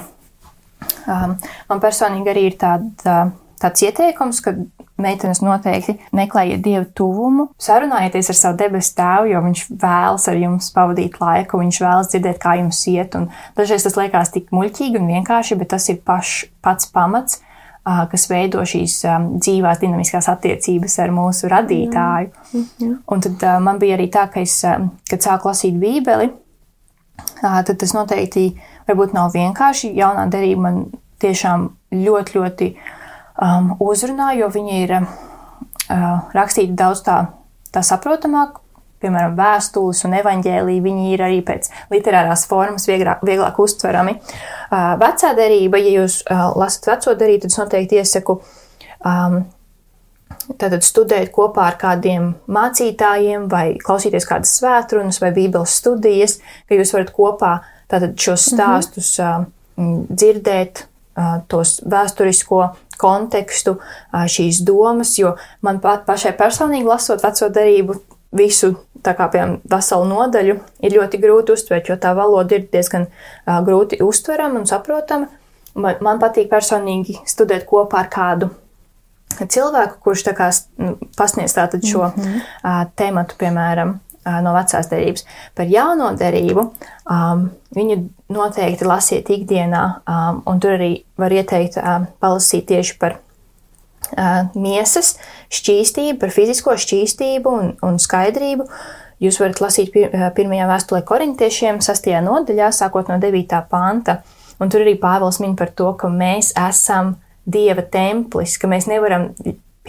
um, 1.08 1.38
man 1.70 1.80
personīgi 1.80 2.30
arī 2.30 2.46
ir 2.52 2.58
tāda, 2.58 3.32
tāds 3.60 3.82
ieteikums, 3.84 4.42
ka 4.42 4.54
meitenes 5.00 5.42
noteikti 5.46 5.98
meklējiet 6.16 6.64
dievu 6.66 6.86
tuvumu, 6.96 7.48
sarunājieties 7.62 8.32
ar 8.34 8.40
savu 8.40 8.58
debesu 8.60 8.96
tēvu, 9.00 9.34
jo 9.34 9.44
viņš 9.48 9.66
vēlas 9.82 10.30
ar 10.32 10.40
jums 10.40 10.72
pavadīt 10.76 11.20
laiku, 11.22 11.62
viņš 11.64 11.82
vēlas 11.84 12.14
dzirdēt, 12.14 12.40
kā 12.42 12.56
jums 12.60 12.82
iet. 12.92 13.16
Un 13.20 13.30
dažreiz 13.58 13.86
tas 13.88 14.00
liekas 14.00 14.34
tik 14.36 14.50
muļķīgi 14.56 15.00
un 15.02 15.12
vienkārši, 15.16 15.60
bet 15.60 15.72
tas 15.76 15.90
ir 15.90 16.02
paš, 16.06 16.42
pats 16.66 16.92
pamats 16.94 17.42
kas 18.12 18.28
veido 18.30 18.62
šīs 18.68 19.00
dzīvās 19.40 19.80
dinamiskās 19.82 20.28
attiecības 20.30 20.98
ar 21.02 21.14
mūsu 21.16 21.50
radītāju. 21.50 22.30
Mm 22.54 22.66
-hmm. 22.80 22.98
Un 23.08 23.22
tad 23.22 23.64
man 23.64 23.80
bija 23.80 23.98
arī 23.98 24.10
tā, 24.10 24.28
ka 24.30 24.40
es, 24.40 24.62
kad 25.10 25.22
sāku 25.22 25.50
lasīt 25.50 25.80
Bībeli, 25.80 26.30
tad 27.42 27.78
tas 27.78 27.94
noteikti 27.94 28.54
varbūt 28.88 29.14
nav 29.14 29.32
vienkārši. 29.34 29.94
Jaunā 29.96 30.30
derība 30.30 30.62
man 30.62 30.86
tiešām 31.20 31.70
ļoti, 31.92 32.36
ļoti 32.36 32.76
um, 33.42 33.76
uzrunā, 33.84 34.32
jo 34.40 34.50
viņi 34.54 34.82
ir 34.84 34.96
uh, 35.00 35.06
rakstīti 36.36 36.78
daudz 36.78 37.04
tā, 37.08 37.20
tā 37.74 37.84
saprotamāk, 37.86 38.60
piemēram, 39.00 39.38
vēstules 39.40 40.04
un 40.08 40.18
evaņģēlīji, 40.20 40.82
viņi 40.84 41.14
ir 41.14 41.24
arī 41.24 41.40
pēc 41.48 41.70
literārās 41.94 42.44
formas 42.50 42.88
vieglāk, 42.90 43.22
vieglāk 43.24 43.62
uztverami. 43.64 44.18
Vecā 45.00 45.30
derība, 45.38 45.80
ja 45.80 46.02
jūs 46.02 46.18
lasat 46.28 46.90
veco 46.92 47.14
derību, 47.16 47.46
tad 47.46 47.54
es 47.54 47.60
noteikti 47.62 48.02
iesaku 48.02 48.36
um, 49.08 49.40
Tātad 50.58 50.82
studēt 50.82 51.30
kopā 51.34 51.68
ar 51.70 51.76
kādiem 51.78 52.32
mācītājiem, 52.50 53.46
vai 53.52 53.78
klausīties 53.78 54.26
kādas 54.26 54.56
svētrunas, 54.58 55.20
vai 55.22 55.30
bībeles 55.36 55.76
studijas, 55.78 56.40
ka 56.66 56.78
jūs 56.80 56.94
varat 56.96 57.12
kopā 57.14 57.54
šos 57.90 58.48
mhm. 58.48 58.56
stāstus 58.56 59.12
mm 59.20 59.46
-hmm. 59.78 60.06
dzirdēt, 60.10 60.86
tos 61.48 61.82
vēsturisko 61.86 62.62
kontekstu, 63.00 63.78
šīs 64.12 64.62
domas, 64.68 65.16
jo 65.20 65.36
man 65.66 65.82
pat 65.84 66.06
pašai 66.08 66.36
personīgi 66.38 66.90
lasot 66.90 67.24
veco 67.24 67.50
darību, 67.56 67.98
visu 68.36 68.76
tā 69.04 69.16
kā 69.18 69.30
piemēram 69.32 69.60
veselu 69.72 70.08
nodaļu 70.10 70.56
ir 70.86 70.96
ļoti 70.96 71.20
grūti 71.22 71.56
uztvert, 71.56 71.90
jo 71.90 71.98
tā 72.02 72.14
valoda 72.18 72.58
ir 72.58 72.68
diezgan 72.72 73.08
grūti 73.48 74.02
uztverama 74.06 74.62
un 74.62 74.68
saprotama. 74.70 75.30
Man, 75.80 76.00
man 76.04 76.20
patīk 76.20 76.50
personīgi 76.52 77.20
studēt 77.30 77.66
kopā 77.70 78.04
ar 78.04 78.10
kādu 78.12 78.50
cilvēku, 79.40 80.00
kurš 80.04 80.26
tā 80.28 80.34
kā 80.36 80.50
pasniedz 81.18 81.54
tātad 81.56 81.86
šo 81.86 82.10
mm 82.10 82.24
-hmm. 82.24 82.92
tēmatu, 82.96 83.38
piemēram, 83.40 84.00
no 84.46 84.54
vecās 84.56 84.90
derības. 84.92 85.26
Par 85.58 85.70
jauno 85.72 86.12
derību 86.20 86.66
um, 86.66 87.48
viņu 87.76 87.98
noteikti 88.34 88.88
lasiet 88.88 89.32
ikdienā, 89.34 89.84
um, 90.04 90.44
un 90.50 90.62
tur 90.62 90.78
arī 90.78 90.94
var 91.20 91.34
ieteikt 91.36 91.80
uh, 91.82 92.06
palasīt 92.22 92.70
tieši 92.72 93.00
par 93.02 93.20
miesas 94.58 95.18
šķīstību, 95.54 96.18
par 96.22 96.32
fizisko 96.34 96.74
šķīstību 96.80 97.52
un, 97.52 97.72
un 97.86 98.00
skaidrību. 98.02 98.66
Jūs 99.20 99.40
varat 99.42 99.60
lasīt 99.60 99.92
pirmajā 100.36 100.68
vēstulē 100.70 101.02
korintiešiem, 101.08 101.82
sastajā 101.84 102.22
nodaļā, 102.24 102.72
sākot 102.72 103.12
no 103.12 103.20
9. 103.20 103.58
panta. 103.70 104.22
Un 104.60 104.72
tur 104.72 104.84
arī 104.84 104.96
Pāvils 105.00 105.40
min 105.44 105.56
par 105.60 105.74
to, 105.76 105.92
ka 106.00 106.12
mēs 106.12 106.54
esam 106.58 107.18
Dieva 107.50 107.82
templis, 107.82 108.58
ka 108.62 108.70
mēs 108.70 108.88
nevaram 108.90 109.32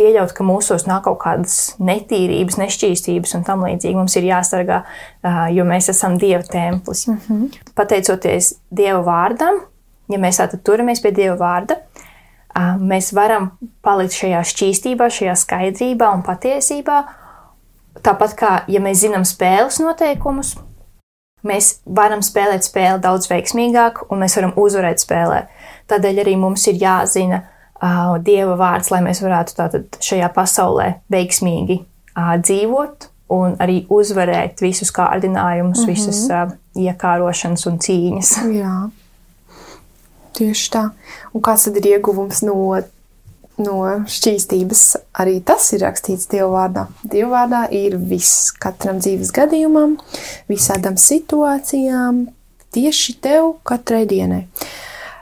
pieļaut, 0.01 0.33
ka 0.37 0.47
mūsos 0.47 0.87
nāk 0.89 1.05
kaut 1.07 1.21
kādas 1.23 1.57
netīrības, 1.83 2.59
nešķīstības 2.61 3.37
un 3.39 3.45
tam 3.47 3.65
līdzīgi. 3.67 3.97
Mums 3.99 4.17
ir 4.19 4.29
jāsargā, 4.31 4.83
jo 5.55 5.67
mēs 5.69 5.91
esam 5.93 6.17
Dieva 6.21 6.43
templis. 6.47 7.07
Mm 7.09 7.21
-hmm. 7.27 7.75
Pateicoties 7.77 8.55
Dieva 8.71 9.03
vārdam, 9.05 9.61
ja 10.09 10.19
mēs 10.19 10.41
tātad 10.41 10.65
turamies 10.65 11.03
pie 11.03 11.13
Dieva 11.13 11.37
vārda, 11.37 11.77
mēs 12.79 13.13
varam 13.15 13.53
palikt 13.83 14.17
šajā 14.17 14.43
šķīstībā, 14.53 15.11
šajā 15.11 15.37
skaidrībā 15.37 16.11
un 16.15 16.23
patiesībā. 16.23 17.05
Tāpat 18.03 18.35
kā, 18.35 18.53
ja 18.69 18.81
mēs 18.81 19.03
zinām 19.05 19.25
spēles 19.25 19.81
noteikumus, 19.81 20.57
mēs 21.43 21.81
varam 21.87 22.21
spēlēt 22.23 22.65
spēli 22.65 23.01
daudz 23.01 23.31
veiksmīgāk 23.31 24.05
un 24.11 24.19
mēs 24.19 24.37
varam 24.37 24.53
uzvarēt 24.57 24.99
spēlē. 25.01 25.47
Tādēļ 25.89 26.21
arī 26.21 26.37
mums 26.37 26.67
ir 26.67 26.75
jāzina 26.75 27.37
uh, 27.37 27.60
Dieva 28.25 28.57
vārds, 28.61 28.91
lai 28.93 29.01
mēs 29.05 29.23
varētu 29.25 29.57
tātad 29.57 30.01
šajā 30.05 30.29
pasaulē 30.35 30.91
veiksmīgi 31.13 31.81
uh, 31.81 32.35
dzīvot 32.43 33.09
un 33.33 33.55
arī 33.63 33.85
uzvarēt 33.89 34.61
visus 34.61 34.91
kārdinājumus, 34.93 35.79
mm 35.79 35.85
-hmm. 35.85 35.95
visas 35.95 36.25
uh, 36.29 36.53
iekārošanas 36.77 37.67
un 37.71 37.79
cīņas. 37.79 38.33
Jā. 38.63 38.91
Tieši 40.37 40.71
tā. 40.73 40.91
Un 41.35 41.43
kāds 41.43 41.65
tad 41.65 41.77
ir 41.77 41.87
ieguvums 41.95 42.43
no, 42.43 42.81
no 43.59 43.79
šķīstības? 44.07 44.83
Arī 45.21 45.41
tas 45.45 45.73
ir 45.73 45.83
rakstīts 45.85 46.29
Dieva 46.31 46.51
vārdā. 46.55 46.87
Dieva 47.03 47.31
vārdā 47.31 47.65
ir 47.71 47.97
viss 47.97 48.53
katram 48.53 49.01
dzīves 49.03 49.33
gadījumam, 49.33 49.99
visādām 50.49 50.97
situācijām, 50.97 52.27
tieši 52.73 53.19
tev 53.21 53.55
katrai 53.63 54.07
dienai. 54.07 54.47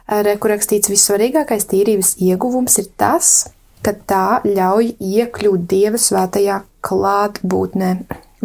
Re, 0.08 0.34
kur 0.40 0.54
rakstīts 0.54 0.88
vissvarīgākais 0.88 1.68
tīrības 1.68 2.14
ieguvums 2.24 2.78
ir 2.80 2.88
tas, 2.96 3.50
ka 3.84 3.92
tā 4.08 4.40
ļauj 4.46 4.94
iekļūt 4.96 5.68
Dieva 5.68 6.00
svētajā 6.00 6.62
klātbūtnē. 6.88 7.92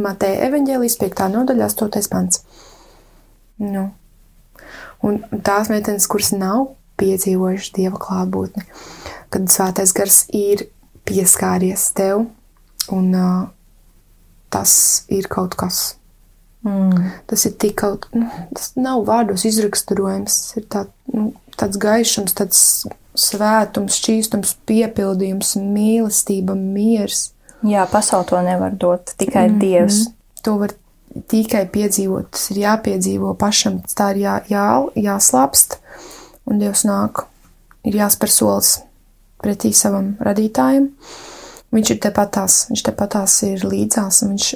Mateja 0.04 0.48
evaņģēlijas 0.50 1.00
5. 1.00 1.28
nodaļā 1.38 1.70
8. 1.72 2.08
pants. 2.12 2.44
Nu, 3.64 3.92
Un 5.04 5.20
tās 5.44 5.68
meitenes, 5.72 6.08
kuras 6.08 6.32
nav 6.32 6.70
piedzīvojuši 7.02 7.74
dieva 7.76 8.00
klātbūtni, 8.00 8.64
kad 9.34 9.50
svētais 9.52 9.92
gars 9.96 10.22
ir 10.32 10.70
pieskāries 11.04 11.90
tev, 11.98 12.24
un 12.94 13.10
uh, 13.12 13.42
tas 14.54 14.74
ir 15.12 15.28
kaut 15.32 15.58
kas. 15.60 15.98
Mm. 16.64 17.10
Tas 17.28 17.44
ir 17.50 17.58
tik 17.60 17.76
kaut 17.82 18.08
nu, 18.16 18.30
tas 18.56 18.72
nav 18.80 19.04
vārdos 19.10 19.44
izraksturojams. 19.50 20.38
Ir 20.62 20.70
tā, 20.72 20.86
nu, 21.12 21.34
tāds 21.60 21.80
gaišums, 21.82 22.36
tāds 22.38 22.62
svētums, 23.14 23.98
šķīstums, 24.02 24.56
piepildījums, 24.70 25.56
mīlestība, 25.62 26.56
miers. 26.58 27.32
Jā, 27.64 27.86
pasauli 27.92 28.28
to 28.30 28.42
nevar 28.44 28.74
dot, 28.76 29.14
tikai 29.18 29.48
mm 29.48 29.54
-hmm. 29.54 29.60
Dievs. 29.60 30.08
To 30.44 30.58
var 30.58 30.74
tikai 31.28 31.66
piedzīvot, 31.70 32.32
tas 32.32 32.50
ir 32.52 32.58
jāpiedzīvo 32.58 33.36
pašam, 33.38 33.82
tā 33.98 34.12
ir 34.16 34.18
jā, 34.24 34.42
jā, 34.50 34.66
jāslāpst, 34.96 35.78
un 36.46 36.60
Dievs 36.60 36.84
nāk, 36.90 37.26
ir 37.84 37.94
jāspēr 37.96 38.30
solis 38.30 38.80
pretī 39.44 39.74
savam 39.74 40.16
radītājam. 40.20 40.90
Viņš 41.74 41.92
ir 41.92 42.00
tepatās, 42.00 42.68
viņš 42.70 42.84
tepatās 42.84 43.44
ir 43.44 43.66
līdzās, 43.66 44.22
un 44.24 44.36
viņš 44.36 44.56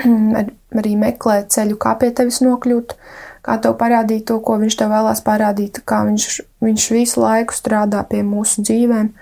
arī 0.80 0.96
meklē 0.96 1.42
ceļu, 1.52 1.76
kā 1.76 1.94
pie 2.00 2.10
tevis 2.16 2.40
nokļūt, 2.44 2.94
kā 3.46 3.56
tev 3.62 3.76
parādīt 3.80 4.26
to, 4.28 4.40
ko 4.42 4.58
viņš 4.60 4.78
tev 4.80 4.92
vēlās 4.92 5.22
parādīt, 5.26 5.80
kā 5.86 6.02
viņš, 6.08 6.28
viņš 6.64 6.86
visu 6.94 7.22
laiku 7.22 7.54
strādā 7.56 8.02
pie 8.10 8.24
mūsu 8.26 8.64
dzīvēm 8.66 9.12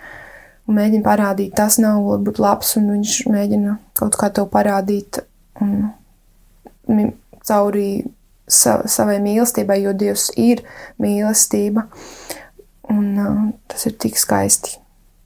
un 0.64 0.78
mēģina 0.78 1.04
parādīt, 1.04 1.52
tas 1.58 1.76
nav 1.82 2.00
varbūt 2.08 2.40
labs, 2.40 2.74
un 2.80 2.88
viņš 2.96 3.18
mēģina 3.28 3.76
kaut 4.00 4.16
kā 4.20 4.30
tev 4.32 4.48
parādīt 4.52 5.20
un, 5.60 5.92
cauri 7.44 8.04
sa, 8.48 8.80
savai 8.88 9.18
mīlestībai, 9.24 9.80
jo 9.84 9.92
Dievs 9.96 10.30
ir 10.40 10.64
mīlestība, 11.00 11.86
un 12.92 13.04
uh, 13.20 13.44
tas 13.70 13.86
ir 13.88 13.96
tik 14.00 14.18
skaisti. 14.20 14.78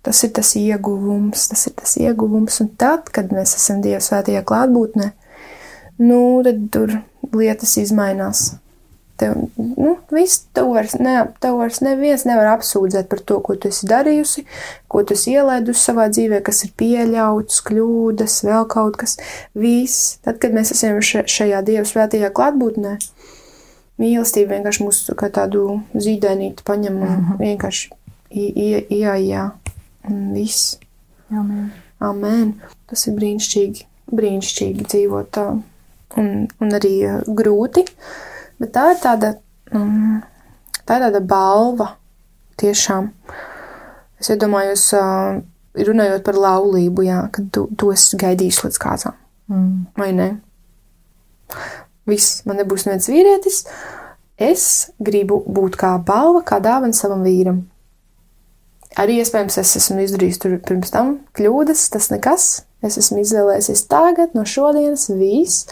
Tas 0.06 0.22
ir 0.24 0.30
tas 0.32 0.54
ieguvums, 0.56 1.48
tas 1.50 1.66
ir 1.68 1.74
tas 1.76 1.96
ieguvums. 2.00 2.60
Un 2.62 2.70
tad, 2.80 3.10
kad 3.12 3.32
mēs 3.34 3.56
esam 3.58 3.82
Dieva 3.84 3.98
svētajā 4.00 4.44
klātbūtnē, 4.46 5.10
nu, 6.06 6.20
tad 6.46 6.62
tur 6.72 6.94
lietas 7.34 7.74
izmainās. 7.82 8.52
Tev, 9.18 9.34
nu, 9.58 9.96
viss, 10.14 10.44
tev 10.54 10.68
vairs, 10.70 10.92
ne, 11.02 11.16
tev 11.42 11.56
vairs 11.58 11.80
neviens 11.82 12.22
nevar 12.28 12.52
apsūdzēt 12.52 13.08
par 13.10 13.22
to, 13.26 13.40
ko 13.42 13.56
tu 13.58 13.72
esi 13.72 13.88
darījusi, 13.90 14.44
ko 14.86 15.02
tu 15.02 15.16
esi 15.16 15.32
ielaidusi 15.34 15.88
savā 15.88 16.06
dzīvē, 16.12 16.38
kas 16.46 16.62
ir 16.68 16.70
pieļauts, 16.78 17.58
kļūdas, 17.66 18.36
vēl 18.46 18.68
kaut 18.70 19.00
kas. 19.00 19.16
Viss, 19.58 20.20
tad, 20.22 20.38
kad 20.38 20.54
mēs 20.54 20.70
esam 20.76 21.00
šajā 21.02 21.64
Dieva 21.66 21.82
svētajā 21.88 22.30
klātbūtnē, 22.30 22.94
mīlestība 23.98 24.54
vienkārši 24.54 24.86
mūsu 24.86 25.18
kā 25.18 25.32
tādu 25.34 25.80
zīdainīti 25.98 26.62
paņem 26.66 27.02
un 27.02 27.08
mm 27.08 27.24
-hmm. 27.24 27.42
vienkārši 27.42 27.90
iejā. 28.30 29.50
Un 30.08 30.32
viss. 30.34 30.78
Amen. 31.30 31.72
Amen. 31.98 32.54
Tas 32.86 33.06
ir 33.06 33.18
brīnišķīgi, 33.18 33.84
brīnišķīgi 34.14 34.86
dzīvot 34.86 35.30
tā. 35.34 35.50
Un, 36.18 36.48
un 36.60 36.72
arī 36.72 36.94
grūti, 37.26 37.84
bet 38.60 38.74
tā 38.74 38.88
ir 38.94 38.98
tāda, 39.02 39.34
um, 39.74 40.18
tā 40.84 40.98
ir 40.98 41.06
tāda 41.08 41.22
balva 41.24 41.92
tiešām. 42.60 43.12
Es 44.18 44.32
iedomājos, 44.34 44.88
uh, 44.98 45.38
runājot 45.86 46.24
par 46.26 46.38
laulību, 46.38 47.06
jā, 47.06 47.22
kad 47.34 47.48
tu, 47.54 47.66
tu 47.78 47.92
esi 47.94 48.18
gaidījis 48.18 48.62
līdz 48.66 48.80
kāzām. 48.82 49.16
Mm. 49.48 49.72
Vai 49.98 50.10
ne? 50.16 50.28
Viss, 52.08 52.42
man 52.48 52.60
nebūs 52.60 52.86
neviens 52.86 53.08
vīrietis. 53.10 53.62
Es 54.38 54.64
gribu 55.02 55.40
būt 55.46 55.76
kā 55.80 55.96
balva, 55.98 56.44
kā 56.46 56.60
dāvana 56.62 56.96
savam 56.96 57.24
vīram. 57.26 57.64
Arī 58.98 59.18
iespējams, 59.22 59.58
es 59.60 59.76
esmu 59.78 60.02
izdarījis 60.02 60.40
tur 60.42 60.56
pirms 60.64 60.92
tam 60.94 61.18
kļūdas, 61.36 61.84
tas 61.94 62.08
nekas. 62.10 62.48
Es 62.82 62.96
esmu 63.00 63.20
izvēlējies 63.24 63.84
tagad, 63.90 64.34
no 64.38 64.44
šodienas, 64.46 65.08
viss. 65.18 65.66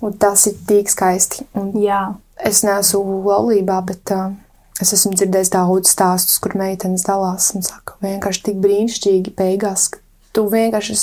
Un 0.00 0.12
tas 0.16 0.46
ir 0.48 0.56
tik 0.68 0.90
skaisti. 0.90 1.44
Un 1.58 1.72
Jā. 1.80 2.14
Es 2.40 2.62
neesmu 2.64 3.20
laulībā, 3.26 3.82
bet 3.84 4.12
uh, 4.16 4.30
es 4.80 4.94
esmu 4.96 5.12
dzirdējis 5.12 5.52
daudz 5.52 5.92
stāstus, 5.92 6.38
kur 6.40 6.56
meitenes 6.56 7.04
dalās 7.04 7.50
un 7.56 7.66
saka, 7.66 7.98
vienkārši 8.00 8.46
tik 8.48 8.62
brīnišķīgi 8.64 9.34
beigās, 9.36 9.90
ka 9.92 10.00
tu 10.32 10.46
vienkārši 10.48 10.96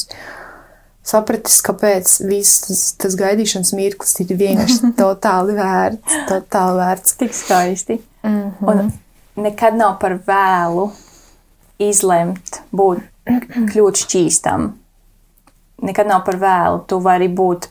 sapratis, 1.07 1.59
kāpēc 1.65 2.13
viss 2.27 2.63
tas, 2.65 2.83
tas 2.99 3.17
gaidīšanas 3.19 3.73
mirklis 3.77 4.17
ir 4.23 4.33
vienkārši 4.39 4.91
totāli 5.01 5.57
vērts. 5.57 6.21
Totāli 6.31 6.81
vērts. 6.81 7.17
Tik 7.21 7.35
skaisti. 7.35 8.01
Mm 8.23 8.51
-hmm. 8.59 8.71
Un 8.73 9.43
nekad 9.43 9.77
nav 9.77 9.99
par 10.01 10.17
vēlu 10.27 10.89
izlemt, 11.79 12.61
būt, 12.73 13.03
kļūt 13.71 14.03
šķīstam. 14.03 14.71
Nekad 15.85 16.07
nav 16.09 16.23
par 16.25 16.39
vēlu. 16.41 16.81
Tu 16.89 16.99
vari 16.99 17.27
būt, 17.29 17.67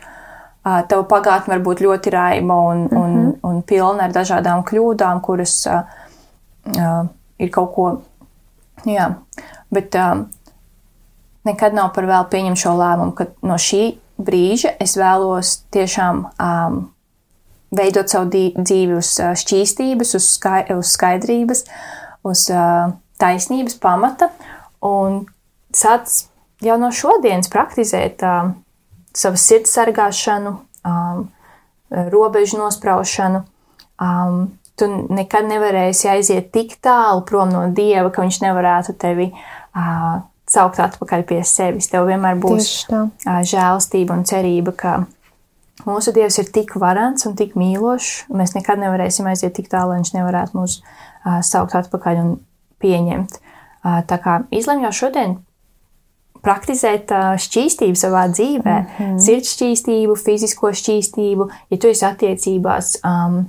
tava 0.67 1.05
pagātne 1.07 1.55
var 1.55 1.63
būt 1.63 1.83
ļoti 1.85 2.11
raima 2.11 2.55
un, 2.71 2.83
mm 2.85 2.89
-hmm. 2.89 3.03
un, 3.03 3.13
mhm. 3.13 3.39
un 3.43 3.63
pilna 3.63 4.09
ar 4.09 4.13
dažādām 4.13 4.65
kļūdām, 4.67 5.21
kuras 5.21 5.67
uh, 5.67 7.07
ir 7.39 7.51
kaut 7.51 7.75
ko, 7.75 7.87
jā, 8.85 9.15
bet 9.71 9.95
uh, 9.95 10.25
nekad 11.45 11.75
nav 11.75 11.93
par 11.95 12.07
vēlu 12.07 12.29
pieņemt 12.31 12.59
šo 12.59 12.75
lēmumu, 12.79 13.15
ka 13.15 13.27
no 13.43 13.55
šī 13.55 13.99
brīža 14.19 14.75
es 14.81 14.97
vēlos 14.97 15.63
tiešām 15.71 16.27
um, 16.27 16.91
veidot 17.77 18.09
savu 18.09 18.31
dzīvi 18.57 18.97
uz 18.97 19.21
šķīstības, 19.21 20.15
uz, 20.15 20.29
skai, 20.39 20.65
uz 20.75 20.87
skaidrības, 20.97 21.65
uz 22.25 22.51
uh, 22.51 22.93
taisnības 23.19 23.79
pamata 23.79 24.31
un 24.83 25.27
sāc 25.75 26.25
jau 26.65 26.79
no 26.81 26.91
šodienas 26.91 27.49
praktizēt 27.53 28.23
uh, 28.23 28.55
savu 29.17 29.41
sirds 29.41 29.73
sargāšanu, 29.77 30.53
um, 30.87 31.27
robežu 32.13 32.61
nospraušanu. 32.61 33.43
Um, 34.03 34.47
tu 34.77 34.89
nekad 35.09 35.49
nevarēsi 35.49 36.11
aiziet 36.13 36.51
tik 36.53 36.77
tālu 36.85 37.25
prom 37.29 37.53
no 37.53 37.65
Dieva, 37.73 38.11
ka 38.13 38.25
viņš 38.25 38.41
nevarētu 38.45 38.97
tevi 39.01 39.31
uh, 39.33 40.19
saukt 40.47 40.83
atpakaļ 40.85 41.25
pie 41.29 41.41
sevis. 41.49 41.89
Tev 41.93 42.09
vienmēr 42.11 42.37
būs 42.43 42.73
uh, 42.93 43.09
žēlastība 43.25 44.19
un 44.19 44.27
cerība, 44.29 44.77
ka 44.77 44.99
mūsu 45.89 46.13
Dievs 46.17 46.37
ir 46.43 46.53
tik 46.53 46.77
varants 46.83 47.25
un 47.29 47.39
tik 47.39 47.57
mīlošs, 47.57 48.27
un 48.29 48.43
mēs 48.43 48.53
nekad 48.59 48.83
nevarēsim 48.83 49.29
aiziet 49.33 49.57
tik 49.57 49.73
tālu, 49.73 49.95
lai 49.95 50.03
viņš 50.03 50.13
nevarētu 50.19 50.61
mūs 50.61 50.81
uh, 50.83 51.41
saukt 51.47 51.79
atpakaļ 51.81 52.23
un 52.23 52.39
pieņemt. 52.85 53.41
Tā 53.87 54.17
kā 54.19 54.41
izlemj 54.51 54.89
jau 54.89 54.95
šodien 54.99 55.37
praktizēt 56.47 57.13
šķīstību 57.43 57.99
savā 57.99 58.27
dzīvē, 58.31 58.75
mm 58.81 58.93
-hmm. 58.99 59.19
sirds 59.23 59.55
šķīstību, 59.57 60.17
fizisko 60.23 60.71
šķīstību, 60.81 61.49
ja 61.71 61.79
tu 61.83 61.91
esi 61.91 62.07
attiecībās, 62.07 62.99
um, 63.03 63.41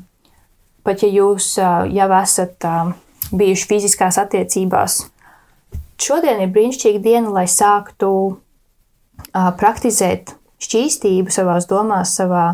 pat 0.83 1.03
ja 1.03 1.09
jūs 1.09 1.53
uh, 1.61 1.85
jau 1.93 2.09
esat 2.21 2.65
uh, 2.65 2.93
bijuši 3.31 3.67
fiziskās 3.69 4.17
attiecībās, 4.17 5.03
šodien 6.01 6.41
ir 6.41 6.53
brīnišķīga 6.55 7.03
diena, 7.03 7.29
lai 7.29 7.45
sāktu 7.51 8.09
uh, 8.31 9.51
praktizēt 9.59 10.33
šķīstību 10.63 11.33
savās 11.33 11.67
domās, 11.69 12.15
savā, 12.17 12.47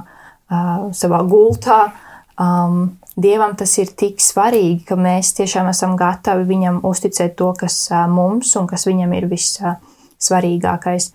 uh, 0.51 0.91
savā 0.91 1.23
gultā. 1.23 1.91
Um, 2.39 2.97
Dievam 3.13 3.51
tas 3.53 3.77
ir 3.77 3.91
tik 3.93 4.17
svarīgi, 4.17 4.87
ka 4.87 4.95
mēs 4.97 5.35
tiešām 5.37 5.67
esam 5.69 5.91
gatavi 5.93 6.47
viņam 6.49 6.79
uzticēt 6.89 7.35
to, 7.37 7.51
kas 7.53 7.75
mums 8.09 8.55
un 8.57 8.65
kas 8.65 8.87
viņam 8.89 9.13
ir 9.13 9.27
vissvarīgākais. 10.23 11.11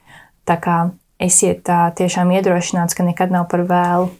Tā 0.48 0.56
kā 0.60 0.90
esiet 1.20 1.64
tiešām 1.96 2.30
iedrošināts, 2.36 2.94
ka 2.94 3.02
nekad 3.02 3.32
nav 3.32 3.48
par 3.48 3.64
vēlu 3.68 4.10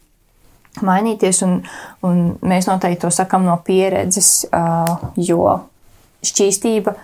mainīties, 0.84 1.42
un, 1.42 1.62
un 2.02 2.38
mēs 2.42 2.68
noteikti 2.68 3.02
to 3.02 3.10
sakam 3.10 3.44
no 3.44 3.56
pieredzes, 3.64 4.46
jo 5.16 5.44
šķīstība, 6.22 6.94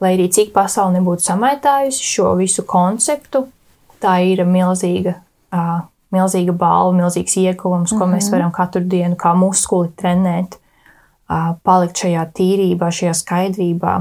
lai 0.00 0.14
arī 0.16 0.28
cik 0.32 0.52
pasauli 0.52 0.98
nebūtu 0.98 1.24
samaitājusi 1.24 2.04
šo 2.04 2.34
visu 2.36 2.64
konceptu, 2.66 3.46
tā 4.02 4.20
ir 4.24 4.44
milzīga 4.44 5.18
milzīga 6.12 6.52
balva, 6.52 6.92
milzīgs 6.96 7.38
ieguvums, 7.40 7.92
ko 7.92 7.96
mm 7.96 8.02
-hmm. 8.02 8.14
mēs 8.14 8.26
mhm. 8.26 8.32
varam 8.34 8.52
katru 8.52 8.82
dienu 8.84 9.16
kā 9.16 9.34
muskuli 9.36 9.88
trenēt, 9.96 10.58
palikt 11.64 11.96
šajā 11.96 12.26
tīrībā, 12.36 12.90
šajā 12.92 13.14
skaidrībā, 13.16 13.94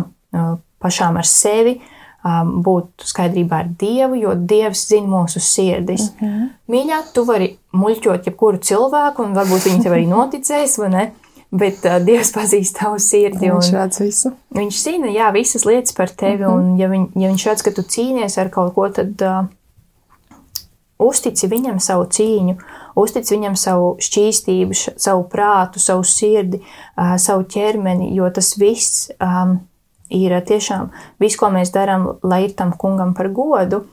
pašām 0.80 1.18
ar 1.18 1.26
sevi, 1.26 1.80
būt 2.24 3.06
skaidrībā 3.10 3.64
ar 3.64 3.70
Dievu, 3.80 4.16
jo 4.22 4.36
Dievs 4.36 4.86
zina 4.88 5.08
mūsu 5.10 5.40
sirdis. 5.42 6.12
Mm 6.20 6.28
-hmm. 6.28 6.50
Mīļā, 6.70 7.02
tu 7.14 7.24
vari 7.26 7.58
muļķot 7.74 8.28
jebkuru 8.30 8.58
cilvēku, 8.58 9.24
un 9.24 9.34
varbūt 9.34 9.66
viņi 9.66 9.84
tev 9.84 9.94
arī 9.94 10.08
noticēs, 10.08 10.78
vai 10.80 10.90
ne? 10.90 11.12
Bet 11.52 11.86
uh, 11.86 11.98
Dievs 12.06 12.32
pazīst 12.32 12.78
tavu 12.80 13.00
sirdi. 13.00 13.50
Viņš 13.52 13.72
redz 13.74 14.00
visu. 14.00 14.32
Viņš 14.56 14.84
zina, 14.84 15.08
jā, 15.08 15.32
visas 15.34 15.66
lietas 15.66 15.94
par 15.94 16.10
tevi, 16.10 16.46
mm 16.46 16.50
-hmm. 16.50 16.72
un 16.72 16.78
ja, 16.80 16.88
viņ, 16.88 17.08
ja 17.16 17.30
viņš 17.30 17.48
redz, 17.48 17.62
ka 17.62 17.72
tu 17.72 17.82
cīnies 17.82 18.38
ar 18.42 18.50
kaut 18.50 18.74
ko, 18.74 18.90
tad 18.90 19.22
uh, 19.22 19.46
uztici 21.00 21.48
viņam 21.48 21.80
savu 21.80 22.06
cīņu, 22.06 22.56
uztici 22.96 23.36
viņam 23.36 23.56
savu 23.56 23.98
šķīstību, 24.00 24.74
savu 24.98 25.24
prātu, 25.24 25.80
savu 25.80 26.04
sirdi, 26.04 26.62
uh, 26.62 27.18
savu 27.18 27.44
ķermeni, 27.44 28.16
jo 28.16 28.30
tas 28.30 28.58
viss 28.58 29.12
um, 29.20 29.60
ir 30.14 30.36
tiešām 30.48 30.90
viss, 31.22 31.40
ko 31.40 31.52
mēs 31.54 31.74
darām, 31.74 32.08
lai 32.24 32.46
ir 32.48 32.56
tam 32.58 32.74
kungam 32.78 33.16
par 33.18 33.32
godu. 33.34 33.86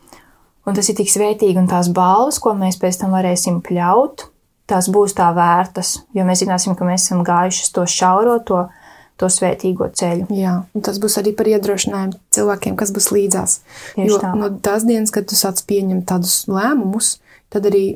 Un 0.69 0.77
tas 0.77 0.89
ir 0.91 0.99
tik 0.99 1.09
svētīgi, 1.09 1.57
un 1.57 1.69
tās 1.71 1.89
balvas, 1.95 2.41
ko 2.45 2.53
mēs 2.59 2.77
pēc 2.81 3.01
tam 3.01 3.15
varēsim 3.17 3.63
pļaut, 3.65 4.27
tās 4.69 4.91
būs 4.93 5.15
tā 5.17 5.31
vērtas, 5.33 5.95
jo 6.13 6.27
mēs 6.29 6.43
zināsim, 6.43 6.75
ka 6.77 6.85
mēs 6.85 7.07
esam 7.07 7.23
gājuši 7.25 7.71
to 7.73 7.87
šauro, 7.89 8.35
to, 8.45 8.67
to 9.17 9.31
svētīgo 9.33 9.89
ceļu. 9.97 10.29
Jā, 10.37 10.59
un 10.77 10.85
tas 10.85 11.01
būs 11.01 11.17
arī 11.23 11.33
par 11.39 11.49
iedrošinājumu 11.49 12.21
cilvēkiem, 12.37 12.77
kas 12.77 12.93
būs 12.93 13.09
līdzās. 13.17 13.57
Tieši 13.97 14.13
jo 14.13 14.21
tā. 14.21 14.35
no 14.37 14.53
tās 14.61 14.85
dienas, 14.89 15.15
kad 15.15 15.31
tu 15.31 15.39
sāc 15.39 15.63
pieņemt 15.71 16.05
tādus 16.11 16.43
lēmumus, 16.53 17.17
tad 17.49 17.71
arī 17.71 17.87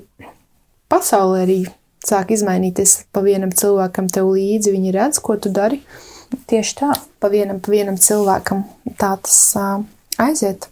pasaule 0.92 1.44
arī 1.44 1.60
sāk 2.06 2.32
izmainīties 2.34 3.02
pa 3.14 3.22
vienam 3.24 3.52
cilvēkam 3.54 4.08
tev 4.12 4.32
līdzi. 4.32 4.72
Viņi 4.74 4.96
redz, 4.96 5.20
ko 5.22 5.36
tu 5.40 5.52
dari. 5.54 5.82
Tieši 6.48 6.76
tā. 6.78 6.92
Pa 7.20 7.30
vienam, 7.32 7.60
pa 7.62 7.72
vienam 7.72 7.96
cilvēkam 8.00 8.64
tā 8.98 9.14
tas 9.22 9.38
uh, 9.58 9.82
aiziet. 10.22 10.68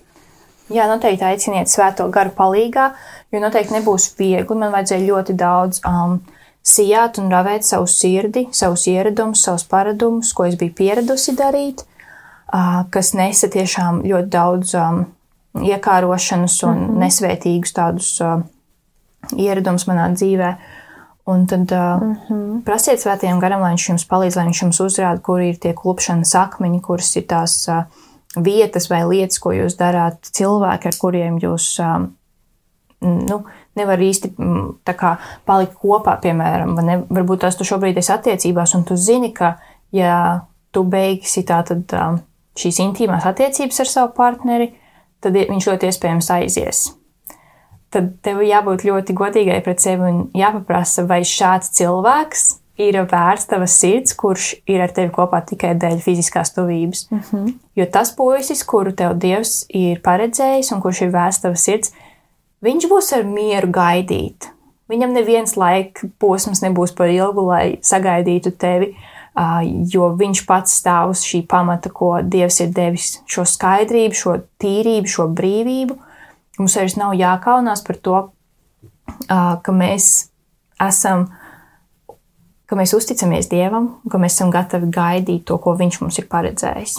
Jā, 0.70 0.86
noteikti 0.86 1.26
aiciniet 1.26 1.70
svēto 1.70 2.06
garu 2.14 2.30
palīgā, 2.36 2.90
jo 3.34 3.40
noteikti 3.42 3.74
nebūs 3.74 4.12
viegli. 4.18 4.56
Man 4.58 4.70
vajadzēja 4.74 5.06
ļoti 5.08 5.34
daudz 5.38 5.80
um, 5.88 6.20
sijāt 6.62 7.18
un 7.18 7.30
ravēt 7.32 7.66
savu 7.66 7.88
sirdi, 7.90 8.46
savus 8.54 8.86
ieradumus, 8.90 9.42
savus 9.46 9.66
paradumus, 9.70 10.30
ko 10.36 10.46
es 10.46 10.54
biju 10.60 10.76
pieradusi 10.78 11.34
darīt, 11.38 11.82
uh, 11.82 12.84
kas 12.94 13.14
nesa 13.18 13.50
tiešām 13.50 14.04
ļoti 14.06 14.30
daudz 14.30 14.76
um, 14.78 15.02
iekārošanas 15.58 16.60
un 16.62 16.76
mm 16.76 16.86
-hmm. 16.86 17.00
nesvētīgus 17.04 17.74
tādus 17.74 18.12
uh, 18.22 18.42
ieradumus 19.36 19.88
manā 19.90 20.06
dzīvē. 20.14 20.54
Un 21.30 21.46
tad 21.46 21.72
uh, 21.72 22.02
mm 22.02 22.16
-hmm. 22.28 22.60
prasiet 22.66 23.00
svētajam 23.00 23.40
garam, 23.40 23.60
lai 23.60 23.72
viņš 23.74 23.88
jums 23.88 24.06
palīdz, 24.10 24.36
lai 24.36 24.44
viņš 24.48 24.62
jums 24.62 24.80
uzrāda, 24.80 25.20
kur 25.22 25.40
ir 25.40 25.58
tie 25.58 25.74
klupšanas 25.74 26.34
akmeņi, 26.34 26.80
kuras 26.80 27.16
ir 27.16 27.26
tās 27.26 27.68
uh, 27.68 27.84
vietas 28.36 28.90
vai 28.90 29.04
lietas, 29.04 29.38
ko 29.38 29.52
jūs 29.52 29.76
darāt, 29.78 30.18
cilvēki, 30.32 30.88
ar 30.88 30.98
kuriem 31.00 31.38
jūs 31.38 31.78
um, 31.82 32.12
nu, 33.00 33.44
nevar 33.76 33.98
īsti 33.98 34.32
kā, 34.84 35.16
palikt 35.46 35.74
kopā, 35.74 36.16
piemēram, 36.22 36.74
ne, 36.84 37.02
varbūt 37.10 37.40
tās 37.40 37.56
tu 37.56 37.64
šobrīd 37.64 37.98
esi 37.98 38.12
attiecībās, 38.12 38.74
un 38.74 38.84
tu 38.84 38.96
zini, 38.96 39.32
ka, 39.32 39.58
ja 39.92 40.40
tu 40.70 40.82
beigsi 40.82 41.42
tātad 41.42 41.82
um, 41.92 42.20
šīs 42.56 42.80
intīmās 42.80 43.26
attiecības 43.26 43.80
ar 43.80 43.86
savu 43.86 44.12
partneri, 44.16 44.72
tad 45.20 45.32
viņš 45.32 45.66
ļoti 45.66 45.86
iespējams 45.86 46.30
aizies 46.30 46.99
tad 47.90 48.12
tev 48.24 48.40
jābūt 48.46 48.86
ļoti 48.86 49.14
godīgai 49.18 49.60
pret 49.66 49.82
sevi 49.82 50.06
un 50.06 50.20
jāpaprasa, 50.36 51.04
vai 51.10 51.22
šāds 51.26 51.72
cilvēks 51.78 52.46
ir 52.80 52.96
vērts 53.10 53.48
tavas 53.50 53.74
sirds, 53.80 54.14
kurš 54.16 54.52
ir 54.70 54.80
ar 54.84 54.92
tevi 54.96 55.10
kopā 55.14 55.42
tikai 55.46 55.74
dēļ 55.80 55.98
fiziskās 56.04 56.54
tuvības. 56.56 57.08
Mm 57.10 57.20
-hmm. 57.30 57.52
Jo 57.76 57.86
tas 57.92 58.14
puisis, 58.16 58.62
kuru 58.64 58.92
tev 58.92 59.18
Dievs 59.18 59.66
ir 59.68 60.00
paredzējis 60.00 60.72
un 60.74 60.80
kurš 60.80 61.02
ir 61.02 61.12
vērts 61.12 61.42
tavas 61.42 61.66
sirds, 61.66 61.92
viņš 62.62 62.88
būs 62.88 63.12
ar 63.16 63.24
mieru 63.24 63.68
gaidīt. 63.68 64.50
Viņam 64.88 65.12
neviens 65.14 65.56
laika 65.56 66.08
posms 66.18 66.62
nebūs 66.62 66.94
par 66.96 67.08
ilgu, 67.08 67.46
lai 67.46 67.78
sagaidītu 67.82 68.50
tevi, 68.58 68.96
jo 69.92 70.08
viņš 70.18 70.46
pats 70.46 70.80
stāv 70.80 71.10
uz 71.10 71.22
šī 71.22 71.46
pamata, 71.46 71.88
ko 71.88 72.18
Dievs 72.22 72.60
ir 72.60 72.72
devis 72.74 73.20
šo 73.26 73.44
skaidrību, 73.44 74.14
šo 74.14 74.40
tīrību, 74.58 75.06
šo 75.06 75.28
brīvību 75.28 75.96
Mums 76.60 76.76
vairs 76.76 76.96
nav 77.00 77.14
jākaunās 77.16 77.80
par 77.86 77.96
to, 78.04 78.16
ka 79.30 79.72
mēs 79.72 80.08
esam, 80.84 81.30
ka 82.68 82.76
mēs 82.76 82.92
uzticamies 82.96 83.48
Dievam, 83.48 83.94
ka 84.12 84.20
mēs 84.20 84.36
esam 84.36 84.52
gatavi 84.52 84.90
gaidīt 84.92 85.46
to, 85.48 85.56
ko 85.56 85.72
Viņš 85.78 86.00
mums 86.02 86.20
ir 86.20 86.28
paredzējis. 86.28 86.98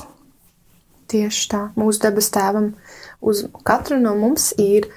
Tieši 1.12 1.48
tā. 1.52 1.62
Mūsu 1.78 2.02
debes 2.08 2.32
tēvam 2.34 2.72
uz 3.22 3.44
katru 3.68 4.00
no 4.02 4.16
mums 4.18 4.50
ir 4.58 4.88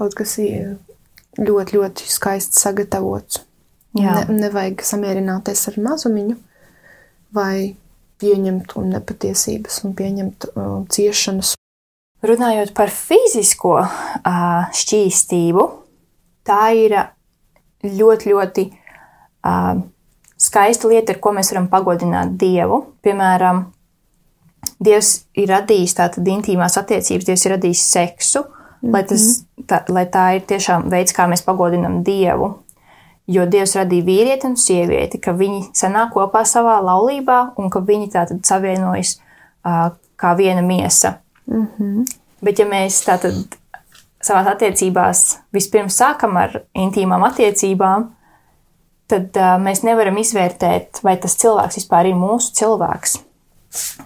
kaut 0.00 0.16
kas 0.18 0.38
ļoti, 0.40 1.76
ļoti 1.76 2.08
skaisti 2.10 2.58
sagatavots. 2.58 3.44
Jā. 3.98 4.24
Ne, 4.24 4.40
nevajag 4.46 4.82
samierināties 4.86 5.66
ar 5.70 5.78
mazumiņu 5.82 6.36
vai 7.34 7.74
pieņemt 8.22 8.76
nepatiesības 8.90 9.80
un 9.86 9.96
pieņemt 9.98 10.50
uh, 10.50 10.68
ciešanas 10.92 11.54
Runājot 12.20 12.74
par 12.76 12.90
fizisko 12.92 13.78
šķīstību, 14.76 15.62
tā 16.44 16.62
ir 16.76 16.96
ļoti, 17.86 18.32
ļoti 18.34 18.64
skaista 20.40 20.88
lieta, 20.90 21.14
ar 21.14 21.20
ko 21.24 21.32
mēs 21.36 21.52
varam 21.54 21.68
pagodināt 21.72 22.36
Dievu. 22.40 22.82
Piemēram, 23.04 23.68
Dievs 24.80 25.26
ir 25.36 25.48
radījis 25.48 25.96
tātad 25.96 26.28
intīmās 26.28 26.76
attiecības, 26.80 27.26
Dievs 27.28 27.44
ir 27.46 27.54
radījis 27.54 27.84
seksu, 27.92 28.42
mm 28.44 28.50
-hmm. 28.50 28.92
lai, 28.92 29.02
tas, 29.04 29.22
mhm. 29.22 29.66
tā, 29.68 29.80
lai 29.88 30.06
tā 30.06 30.26
ir 30.36 30.44
tiešām 30.48 30.90
veids, 30.90 31.16
kā 31.16 31.28
mēs 31.28 31.44
pagodinam 31.44 32.02
Dievu. 32.04 32.58
Jo 33.26 33.46
Dievs 33.46 33.76
radīja 33.76 34.04
vīrieti 34.04 34.46
un 34.46 34.56
sievieti, 34.56 35.18
ka 35.18 35.32
viņi 35.32 35.70
sanāk 35.72 36.12
kopā 36.12 36.44
savā 36.44 36.80
laulībā 36.82 37.52
un 37.56 37.70
ka 37.70 37.80
viņi 37.80 38.10
tātad 38.10 38.40
savienojas 38.44 39.20
uh, 39.64 39.92
kā 40.16 40.36
viena 40.36 40.62
miesa. 40.62 41.14
Mm 41.50 41.66
-hmm. 41.78 42.04
Bet, 42.42 42.58
ja 42.58 42.66
mēs 42.66 43.02
tātad 43.04 43.56
savās 44.22 44.46
attiecībās 44.46 45.38
vispirms 45.52 45.96
sākam 45.96 46.36
ar 46.36 46.62
intīmām 46.74 47.24
attiecībām, 47.26 48.10
tad 49.06 49.36
uh, 49.36 49.56
mēs 49.58 49.82
nevaram 49.82 50.16
izvērtēt, 50.16 51.02
vai 51.02 51.16
tas 51.16 51.36
cilvēks 51.36 51.76
vispār 51.76 52.06
ir 52.06 52.14
mūsu 52.14 52.54
cilvēks. 52.54 53.18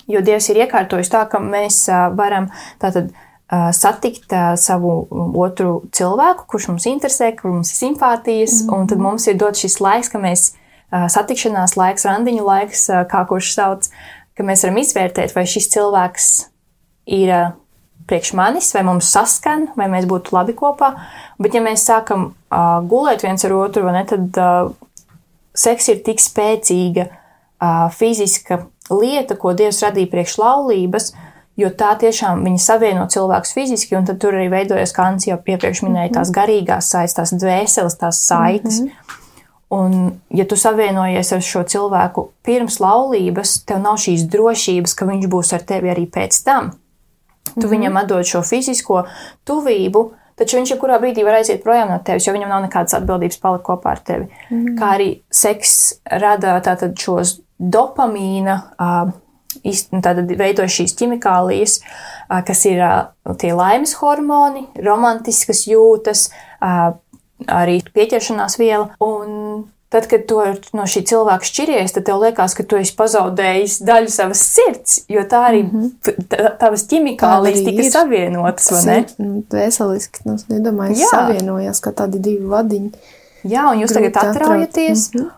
Jo 0.06 0.20
Dievs 0.20 0.48
ir 0.48 0.56
iekārtojis 0.56 1.10
tā, 1.10 1.28
ka 1.28 1.38
mēs 1.38 1.88
uh, 1.88 2.16
varam 2.16 2.50
tātad 2.78 3.12
satikt 3.72 4.32
uh, 4.32 4.54
savu 4.56 5.06
otru 5.36 5.82
cilvēku, 5.92 6.46
kurš 6.48 6.68
mums 6.68 6.86
interesē, 6.86 7.30
kur 7.36 7.52
mums 7.52 7.72
ir 7.72 7.76
simpātijas, 7.76 8.62
mm 8.62 8.68
-hmm. 8.68 8.78
un 8.78 8.86
tad 8.86 8.98
mums 8.98 9.26
ir 9.26 9.36
dots 9.36 9.60
šis 9.60 9.80
laiks, 9.80 10.08
ka 10.08 10.18
mēs 10.18 10.54
uh, 10.54 11.06
satikšanās 11.08 11.76
laiks, 11.76 12.04
randiņu 12.04 12.44
laiks, 12.44 12.88
uh, 12.88 13.04
kā 13.06 13.26
kurš 13.28 13.54
sauc, 13.54 13.88
ka 14.36 14.42
mēs 14.42 14.64
varam 14.64 14.76
izvērtēt, 14.76 15.34
vai 15.34 15.46
šis 15.46 15.68
cilvēks 15.68 16.53
ir 17.06 17.34
priekš 18.06 18.32
manis, 18.36 18.70
vai 18.74 18.84
mums 18.84 19.08
saskan, 19.12 19.68
vai 19.78 19.88
mēs 19.92 20.08
būtu 20.08 20.34
labi 20.36 20.54
kopā. 20.56 20.92
Bet, 21.40 21.56
ja 21.56 21.62
mēs 21.64 21.86
sākam 21.88 22.30
uh, 22.30 22.80
gulēt 22.84 23.24
viens 23.24 23.44
ar 23.46 23.56
otru, 23.56 23.86
ne, 23.92 24.04
tad 24.08 24.40
uh, 24.40 24.72
seks 25.56 25.88
ir 25.92 26.02
tik 26.04 26.20
spēcīga 26.20 27.06
uh, 27.08 27.86
fiziska 27.94 28.66
lieta, 28.92 29.38
ko 29.40 29.54
Dievs 29.56 29.80
radīja 29.86 30.12
priekš 30.12 30.36
laulības, 30.42 31.14
jo 31.56 31.70
tā 31.72 31.94
tiešām 32.00 32.44
viņa 32.44 32.60
savieno 32.60 33.08
cilvēkus 33.08 33.54
fiziski, 33.56 33.96
un 33.96 34.06
tad 34.08 34.20
tur 34.20 34.36
arī 34.36 34.50
veidojas, 34.52 34.92
kā 34.92 35.08
Ants 35.08 35.28
jau 35.28 35.38
iepriekš 35.38 35.84
minēja, 35.86 36.16
tās 36.18 36.28
mhm. 36.28 36.38
garīgās 36.40 36.92
saites, 36.92 37.16
tās 37.16 37.36
dvēseles, 37.40 38.00
tās 38.00 38.24
saites. 38.28 38.82
Mm 38.82 38.88
-hmm. 38.88 39.20
Un, 39.74 40.20
ja 40.30 40.44
tu 40.46 40.56
savienojies 40.56 41.32
ar 41.32 41.40
šo 41.42 41.62
cilvēku 41.62 42.28
pirms 42.46 42.76
laulības, 42.80 43.64
tev 43.66 43.80
nav 43.82 43.96
šīs 43.98 44.28
drošības, 44.30 44.94
ka 44.94 45.06
viņš 45.08 45.26
būs 45.26 45.54
ar 45.56 45.64
tevi 45.66 45.90
arī 45.90 46.04
pēc 46.06 46.44
tam. 46.44 46.70
Tu 47.44 47.60
mm 47.60 47.62
-hmm. 47.62 47.70
viņam 47.70 47.98
atdod 48.00 48.26
šo 48.26 48.42
fizisko 48.42 49.04
tuvību, 49.44 50.10
taču 50.34 50.56
viņš 50.56 50.70
jebkurā 50.70 51.00
brīdī 51.00 51.24
var 51.24 51.34
aiziet 51.34 51.62
projām 51.62 51.88
no 51.88 51.98
tevis, 52.04 52.26
jo 52.26 52.32
viņam 52.32 52.48
nav 52.48 52.62
nekādas 52.62 52.94
atbildības 52.94 53.38
palikt 53.38 53.64
kopā 53.64 53.90
ar 53.90 53.98
tevi. 53.98 54.28
Mm 54.50 54.64
-hmm. 54.64 54.78
Kā 54.78 54.94
arī 54.96 55.20
seks 55.30 55.94
rada 56.10 56.60
tātad 56.60 56.98
šos 56.98 57.40
dopamīna. 57.58 58.60
Uh, 58.80 59.12
Tātad 59.64 60.28
veidojas 60.38 60.72
šīs 60.72 60.96
ķimikālijas, 60.98 61.80
kas 62.46 62.64
ir 62.64 62.82
tie 63.38 63.52
laimes 63.54 63.94
hormoni, 63.94 64.66
romantiskas 64.84 65.66
jūtas, 65.70 66.30
arī 66.60 67.78
pieķeršanās 67.94 68.58
viela. 68.58 68.90
Un 69.00 69.64
Tad, 69.94 70.08
kad 70.10 70.24
tu 70.26 70.40
no 70.74 70.84
šī 70.90 71.04
cilvēka 71.06 71.46
šķiries, 71.46 71.92
tad 71.94 72.02
tev 72.08 72.18
liekas, 72.18 72.56
ka 72.58 72.64
tu 72.66 72.80
esi 72.80 72.96
pazaudējis 72.98 73.76
daļu 73.86 74.10
savas 74.10 74.40
sirds, 74.42 74.96
jo 75.06 75.22
tā 75.30 75.44
arī 75.52 75.60
mm 75.62 75.68
-hmm. 75.70 76.56
tavas 76.58 76.82
ķimikālijas 76.90 77.60
tika 77.62 77.84
ir. 77.84 77.90
savienotas, 77.94 78.72
vai 78.74 78.80
ne? 78.88 78.96
Veseliski, 79.52 80.24
nu, 80.26 80.34
nedomāju, 80.50 80.98
savienojās 81.12 81.78
kā 81.84 81.94
tādi 81.94 82.18
divi 82.18 82.42
vadiņi. 82.42 82.90
Jā, 83.44 83.68
un 83.70 83.84
jūs 83.84 83.94
Grūti 83.94 84.10
tagad 84.10 84.34
atraujaties, 84.34 85.10
mm 85.14 85.20
-hmm. 85.20 85.30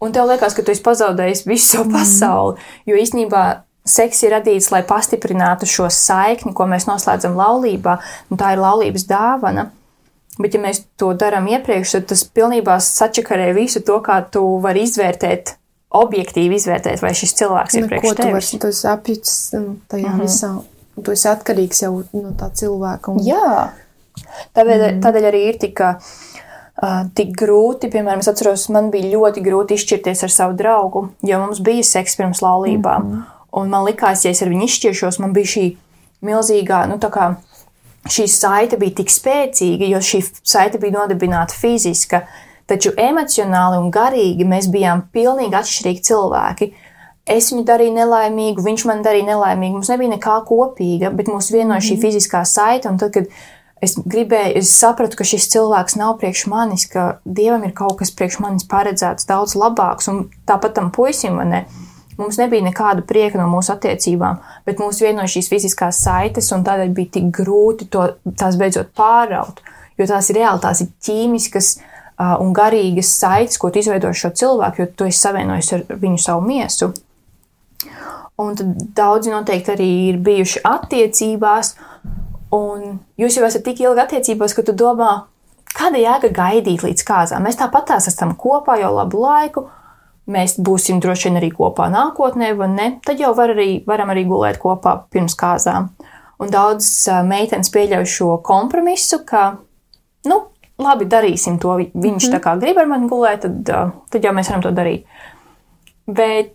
un 0.00 0.12
tev 0.12 0.30
liekas, 0.30 0.54
ka 0.54 0.62
tu 0.62 0.70
esi 0.70 0.82
pazaudējis 0.82 1.46
visu 1.46 1.84
mm 1.84 1.90
-hmm. 1.90 1.98
pasauli, 1.98 2.56
jo 2.86 2.96
īstenībā 2.96 3.44
seks 3.84 4.22
ir 4.22 4.30
radīts, 4.30 4.70
lai 4.70 4.82
pastiprinātu 4.82 5.66
šo 5.66 5.90
saikni, 5.90 6.54
ko 6.54 6.66
mēs 6.66 6.86
noslēdzam 6.86 7.34
laulībā, 7.34 7.98
un 8.30 8.38
tā 8.38 8.52
ir 8.52 8.58
laulības 8.58 9.06
dāvana. 9.06 9.66
Bet, 10.36 10.52
ja 10.52 10.60
mēs 10.60 10.82
to 11.00 11.14
darām 11.16 11.46
iepriekš, 11.48 11.94
tad 11.96 12.10
tas 12.12 12.24
pilnībā 12.36 12.76
sačakarē 12.84 13.52
visu 13.56 13.80
to, 13.86 13.96
kā 14.04 14.18
tu 14.32 14.42
vari 14.60 14.82
izvērtēt, 14.84 15.54
objektīvi 15.96 16.58
izvērtēt, 16.60 17.00
vai 17.00 17.14
šis 17.16 17.32
cilvēks 17.38 17.78
ir 17.78 17.86
priekš 17.88 18.16
tevis. 18.18 18.50
Tu 18.60 18.72
esi 18.72 18.88
apjucis 18.90 19.38
nu, 19.56 19.76
tajā 19.88 20.10
mm 20.10 20.18
-hmm. 20.18 20.26
visā, 20.26 20.50
tu 21.02 21.12
esi 21.12 21.28
atkarīgs 21.30 21.82
jau 21.82 21.92
no 22.12 22.34
tā 22.36 22.50
cilvēka. 22.52 23.12
Un... 23.12 23.24
Jā. 23.24 23.70
Tādēļ, 24.56 24.82
mm. 24.92 25.00
tādēļ 25.04 25.28
arī 25.30 25.40
ir 25.48 25.58
tik, 25.60 25.80
uh, 25.80 27.08
tik 27.14 27.32
grūti, 27.36 27.90
piemēram, 27.92 28.20
es 28.20 28.28
atceros, 28.28 28.68
man 28.68 28.90
bija 28.90 29.16
ļoti 29.16 29.44
grūti 29.44 29.74
izšķirties 29.74 30.22
ar 30.22 30.30
savu 30.30 30.56
draugu, 30.56 31.08
jo 31.22 31.38
mums 31.38 31.60
bija 31.60 31.84
seks 31.84 32.16
pirms 32.16 32.42
laulībām. 32.42 33.02
Mm. 33.02 33.24
Un 33.56 33.68
man 33.72 33.84
likās, 33.84 34.24
ja 34.24 34.30
es 34.30 34.42
ar 34.42 34.48
viņu 34.48 34.64
izšķiršos, 34.64 35.18
man 35.18 35.32
bija 35.32 35.46
šī 35.46 35.66
milzīgā, 36.24 36.86
nu 36.88 36.98
tā 37.00 37.10
kā 37.12 37.36
šī 38.10 38.26
saite 38.30 38.78
bija 38.80 38.98
tik 39.00 39.12
spēcīga, 39.12 39.88
jo 39.92 40.02
šī 40.02 40.22
saite 40.42 40.80
bija 40.82 41.00
nodibināta 41.00 41.56
fiziska, 41.56 42.24
taču 42.66 42.92
emocionāli 42.98 43.78
un 43.80 43.92
garīgi 43.94 44.46
mēs 44.48 44.70
bijām 44.72 45.06
pilnīgi 45.14 45.58
atšķirīgi 45.58 46.04
cilvēki. 46.08 46.70
Es 47.26 47.50
viņu 47.50 47.64
darīju 47.66 47.94
nelaimīgu, 47.96 48.62
viņš 48.62 48.86
man 48.86 49.02
darīja 49.02 49.32
nelaimīgu. 49.32 49.80
Mums 49.80 49.90
nebija 49.90 50.12
nekā 50.14 50.36
kopīga, 50.46 51.10
bet 51.10 51.30
mūs 51.30 51.50
vienoja 51.54 51.82
šī 51.82 51.96
mhm. 51.96 52.02
fiziskā 52.04 52.44
saite. 52.46 52.90
Un 52.90 53.00
tad, 53.02 53.16
kad 53.16 53.26
es 53.82 53.96
gribēju, 53.98 54.60
es 54.62 54.70
sapratu, 54.78 55.18
ka 55.18 55.26
šis 55.26 55.48
cilvēks 55.52 55.98
nav 55.98 56.16
priekš 56.20 56.46
manis, 56.52 56.86
ka 56.90 57.18
dievam 57.24 57.66
ir 57.66 57.74
kaut 57.76 57.98
kas 58.00 58.14
priekš 58.14 58.38
manis 58.44 58.68
paredzēts 58.70 59.28
daudz 59.28 59.56
labāks, 59.58 60.08
un 60.12 60.28
tāpat 60.48 60.78
tam 60.78 60.92
puisim, 60.94 61.42
ne, 61.50 61.64
mums 62.18 62.38
nebija 62.40 62.64
nekāda 62.64 63.04
prieka 63.06 63.40
no 63.40 63.48
mūsu 63.50 63.74
attiecībām, 63.74 64.40
bet 64.66 64.80
mūs 64.82 65.00
vienoja 65.04 65.30
šīs 65.36 65.50
fiziskās 65.52 66.00
saites, 66.04 66.50
un 66.56 66.64
tādēļ 66.66 66.94
bija 66.96 67.16
tik 67.18 67.30
grūti 67.40 67.88
to 67.92 68.08
tās 68.38 68.58
beidzot 68.60 68.92
pāraut, 68.96 69.60
jo 69.98 70.08
tās 70.08 70.30
ir 70.30 70.40
reāli, 70.40 70.62
tās 70.64 70.82
ir 70.84 70.92
ķīmiskas 71.06 71.72
uh, 71.76 72.36
un 72.42 72.54
garīgas 72.56 73.12
saites, 73.20 73.60
ko 73.60 73.70
tu 73.70 73.82
izveido 73.82 74.12
šo 74.16 74.32
cilvēku, 74.36 74.82
jo 74.82 74.88
tu 74.92 75.10
esi 75.10 75.22
savienojis 75.22 75.72
ar 75.76 75.86
viņu 75.92 76.22
savu 76.22 76.46
miesu. 76.48 76.92
Un 78.36 78.56
tad 78.56 78.74
daudzi 78.96 79.32
noteikti 79.32 79.72
arī 79.72 79.92
ir 80.10 80.18
bijuši 80.24 80.60
attiecībās, 80.68 81.72
un 82.52 82.98
jūs 83.16 83.38
jau 83.38 83.46
esat 83.48 83.64
tik 83.64 83.80
ilgi 83.80 84.02
attiecībās, 84.02 84.52
ka 84.52 84.64
tu 84.66 84.74
domā, 84.76 85.12
kāda 85.76 86.00
jēga 86.00 86.32
gaidīt 86.36 86.84
līdz 86.84 87.04
kāzām. 87.06 87.44
Mēs 87.44 87.56
tāpat 87.60 87.94
esam 87.96 88.34
kopā 88.36 88.76
jau 88.80 88.92
labu 88.96 89.22
laiku, 89.24 89.66
mēs 90.32 90.56
būsim 90.62 91.00
droši 91.02 91.28
vien 91.28 91.40
arī 91.40 91.50
kopā 91.54 91.88
nākotnē, 91.92 92.52
vai 92.58 92.68
ne? 92.72 92.88
Tad 93.06 93.20
jau 93.22 93.32
var 93.36 93.54
arī, 93.54 93.80
varam 93.86 94.10
arī 94.14 94.26
gulēt 94.28 94.58
kopā 94.62 94.96
pirms 95.12 95.36
kāzām. 95.38 95.92
Un 96.42 96.52
daudzas 96.52 97.24
meitenes 97.24 97.70
pieļauj 97.72 98.08
šo 98.12 98.34
kompromisu, 98.44 99.22
ka, 99.28 99.44
nu, 100.28 100.40
labi, 100.82 101.08
darīsim 101.08 101.60
to. 101.62 101.78
Viņš 101.94 102.28
mm. 102.28 102.34
tā 102.34 102.42
kā 102.44 102.56
grib 102.60 102.82
ar 102.82 102.90
mani 102.90 103.08
gulēt, 103.10 103.46
tad, 103.46 104.02
tad 104.12 104.26
jau 104.26 104.34
mēs 104.36 104.50
varam 104.52 104.66
to 104.66 104.74
darīt. 104.76 105.06
Bet 106.06 106.52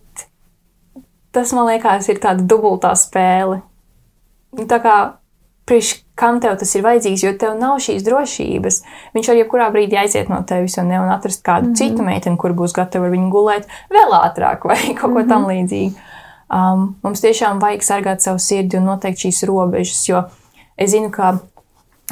tas 1.32 1.52
man 1.56 1.66
liekas, 1.72 2.08
ir 2.12 2.20
tāda 2.22 2.44
dubultā 2.46 2.92
spēle. 2.98 3.62
Tā 4.68 4.78
kā 4.84 4.96
priekš 5.66 6.02
kam 6.22 6.40
tev 6.40 6.54
tas 6.60 6.74
ir 6.76 6.84
vajadzīgs, 6.84 7.24
jo 7.24 7.32
tev 7.38 7.56
nav 7.58 7.80
šīs 7.82 8.04
drošības. 8.06 8.78
Viņš 9.16 9.30
var 9.30 9.38
jebkurā 9.40 9.68
brīdī 9.74 9.98
aiziet 9.98 10.30
no 10.30 10.38
tevis 10.46 10.76
un, 10.78 10.90
ne, 10.92 11.00
un 11.02 11.10
atrast 11.10 11.42
kādu 11.42 11.70
mm 11.70 11.72
-hmm. 11.72 11.78
citu 11.80 12.06
meiteni, 12.06 12.38
kur 12.38 12.54
būs 12.54 12.74
gatava 12.76 13.08
ar 13.08 13.14
viņu 13.14 13.30
gulēt 13.30 13.66
vēl 13.90 14.14
ātrāk 14.20 14.66
vai 14.68 14.78
kaut 14.98 15.00
ko 15.00 15.08
mm 15.08 15.16
-hmm. 15.16 15.28
tam 15.28 15.46
līdzīgu. 15.46 15.94
Um, 16.52 16.96
mums 17.02 17.20
tiešām 17.20 17.60
vajag 17.60 17.82
sargāt 17.82 18.20
savu 18.20 18.38
sirdi 18.38 18.76
un 18.76 18.84
noteikt 18.84 19.18
šīs 19.18 19.46
robežas, 19.46 20.08
jo 20.08 20.22
es 20.76 20.90
zinu, 20.90 21.10
ka 21.10 21.38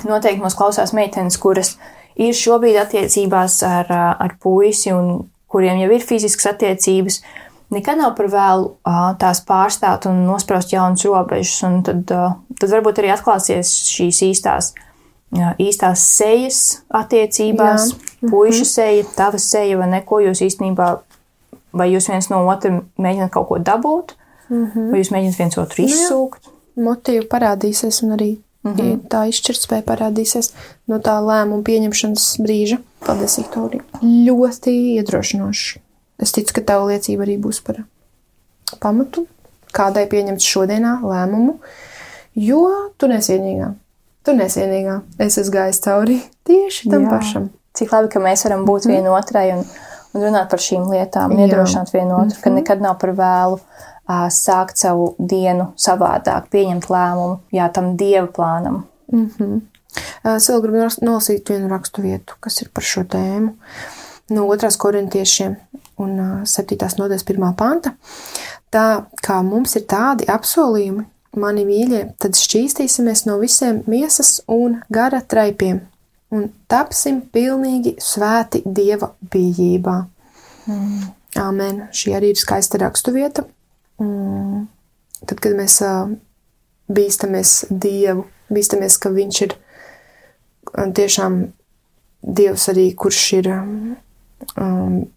noteikti 0.04 0.42
mūs 0.42 0.56
klausās 0.56 0.92
meitenes, 0.92 1.36
kuras 1.36 1.78
ir 2.16 2.34
šobrīd 2.34 2.80
attiecībās 2.80 3.62
ar, 3.62 3.92
ar 4.18 4.36
puisi 4.42 4.92
un 4.92 5.30
kuriem 5.46 5.78
jau 5.78 5.90
ir 5.90 6.00
fiziskas 6.00 6.46
attiecības, 6.46 7.22
nekad 7.74 7.98
nav 8.00 8.14
par 8.18 8.28
vēlu 8.32 8.70
tās 9.20 9.42
pārstāt 9.46 10.06
un 10.10 10.24
nospraust 10.26 10.72
jaunas 10.74 11.04
robežas. 11.06 11.60
Tad, 11.86 12.14
tad 12.60 12.74
varbūt 12.74 13.02
arī 13.02 13.12
atklāsies 13.14 13.72
šīs 13.90 14.22
īstās, 14.30 14.72
īstās 15.62 16.04
sejas 16.18 16.60
attiecībās, 16.88 17.92
Jā. 17.92 18.30
puikas 18.30 18.62
mhm. 18.64 18.70
seja, 18.74 19.08
tava 19.16 19.40
seja 19.42 19.78
vai 19.80 19.90
neko 19.94 20.22
jūs 20.26 20.44
īstenībā, 20.46 20.92
vai 21.72 21.90
jūs 21.92 22.10
viens 22.10 22.30
no 22.32 22.44
otra 22.50 22.80
mēģināt 22.98 23.32
kaut 23.34 23.48
ko 23.48 23.58
dabūt, 23.58 24.16
mm 24.48 24.64
-hmm. 24.66 24.90
vai 24.92 25.02
jūs 25.02 25.12
mēģināt 25.14 25.38
viens 25.38 25.58
otru 25.58 25.82
nu 25.82 25.88
izsūkt. 25.88 26.54
Motīvi 26.80 27.26
parādīsies 27.28 28.02
un 28.04 28.16
arī 28.18 28.36
Mm 28.62 28.74
-hmm. 28.76 28.98
Tā 29.08 29.28
izšķirtspēja 29.28 29.82
parādīsies 29.82 30.50
no 30.86 30.98
tā 30.98 31.16
lēmuma 31.24 31.62
pieņemšanas 31.64 32.36
brīža. 32.44 32.78
Paldies, 33.06 33.38
Viktorija. 33.38 33.82
Ļoti 34.02 34.70
iedrošinoši. 34.70 35.80
Es 36.20 36.34
ticu, 36.36 36.54
ka 36.58 36.64
tava 36.72 36.90
liecība 36.90 37.24
arī 37.24 37.36
būs 37.40 37.62
par 37.64 37.82
pamatu, 38.82 39.26
kādai 39.76 40.06
pieņemt 40.10 40.44
šodienā 40.44 40.98
lēmumu, 41.04 41.56
jo 42.38 42.64
tu 43.00 43.08
nesienīgā. 43.10 43.70
Tu 44.26 44.34
nesienīgā. 44.36 44.98
Es 45.22 45.38
esmu 45.40 45.56
gājis 45.56 45.80
cauri 45.84 46.18
tieši 46.48 46.90
tam 46.92 47.08
Jā. 47.08 47.14
pašam. 47.14 47.48
Cik 47.78 47.94
labi, 47.94 48.10
ka 48.12 48.20
mēs 48.22 48.44
varam 48.44 48.66
būt 48.66 48.88
mm. 48.88 48.98
vienotrai 48.98 49.46
un, 49.54 49.64
un 50.12 50.26
runāt 50.26 50.50
par 50.50 50.60
šīm 50.60 50.90
lietām, 50.90 51.36
iedrošināt 51.38 51.92
vienotru, 51.94 52.26
mm 52.26 52.30
-hmm. 52.34 52.42
ka 52.42 52.50
mhm. 52.50 52.58
nekad 52.58 52.82
nav 52.82 52.98
par 52.98 53.14
vēlu 53.14 53.60
uh, 54.10 54.26
sākt 54.28 54.76
savu 54.76 55.14
dienu 55.18 55.72
savādāk, 55.76 56.50
pieņemt 56.50 56.90
lēmumu, 56.90 57.38
jā, 57.52 57.72
tam 57.72 57.96
dieva 57.96 58.26
plānam. 58.26 58.82
Mm 59.12 59.30
-hmm. 59.38 59.60
Es 60.36 60.50
vēl 60.50 60.60
gribu 60.62 60.88
nolasīt 61.02 61.48
vienu 61.48 61.68
rakstu 61.68 62.02
vietu, 62.02 62.34
kas 62.40 62.62
ir 62.62 62.68
par 62.74 62.84
šo 62.84 63.02
tēmu. 63.02 63.54
No 64.30 64.46
otrās 64.46 64.76
korintiešiem 64.76 65.56
un 66.00 66.44
7. 66.48 66.78
nodaļas 66.98 67.26
1. 67.26 67.46
panta. 67.58 67.94
Tā 68.70 68.86
kā 69.24 69.40
mums 69.46 69.76
ir 69.78 69.86
tādi 69.90 70.28
apsolījumi, 70.30 71.06
mani 71.40 71.64
mīļie, 71.66 72.02
tad 72.22 72.38
šķīstīsimies 72.38 73.26
no 73.28 73.38
visiem 73.42 73.82
miesas 73.90 74.38
un 74.50 74.80
gara 74.90 75.22
traipiem 75.22 75.82
un 76.34 76.48
tapsim 76.70 77.20
pilnīgi 77.32 77.96
svēti 78.02 78.62
Dieva 78.64 79.12
bijībā. 79.32 79.96
Mm. 80.70 81.08
Āmen. 81.40 81.80
Šī 81.94 82.14
arī 82.18 82.32
ir 82.32 82.40
skaista 82.40 82.80
raksturvieta. 82.82 83.44
Mm. 84.02 84.66
Tad, 85.26 85.40
kad 85.42 85.56
mēs 85.58 85.78
uh, 85.84 86.12
bīstamies 86.90 87.54
Dievu, 87.70 88.26
bīstamies, 88.50 88.98
ka 89.02 89.12
Viņš 89.14 89.42
ir 89.46 89.56
tiešām 90.96 91.42
Dievs 92.20 92.68
arī, 92.72 92.90
kurš 92.94 93.20
ir 93.38 93.50
um, 93.54 93.74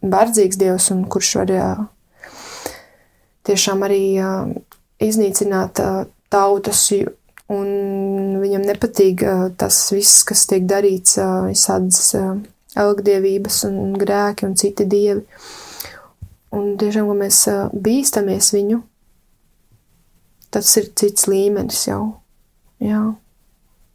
bardzīgs 0.03 0.59
dievs 0.59 0.89
un 0.93 1.03
kurš 1.09 1.33
var 1.39 1.51
uh, 1.55 1.83
tiešām 3.47 3.83
arī 3.87 4.03
uh, 4.19 4.47
iznīcināt 5.03 5.81
uh, 5.83 6.05
tautas, 6.33 6.85
un 7.53 7.67
viņam 8.41 8.65
nepatīk 8.67 9.23
uh, 9.23 9.45
tas 9.57 9.79
viss, 9.93 10.23
kas 10.27 10.45
tiek 10.49 10.67
darīts, 10.69 11.17
uh, 11.21 11.47
visādas 11.49 12.13
uh, 12.19 12.35
elgdievības 12.79 13.63
un 13.69 13.97
grēki 13.99 14.47
un 14.47 14.57
citi 14.59 14.87
dievi. 14.89 15.23
Un 16.53 16.75
tiešām, 16.77 17.09
ka 17.09 17.17
mēs 17.17 17.41
uh, 17.49 17.65
bīstamies 17.73 18.51
viņu, 18.53 18.83
tas 20.53 20.69
ir 20.77 20.91
cits 20.99 21.27
līmenis 21.31 21.87
jau. 21.89 22.03
Jā. 22.83 23.01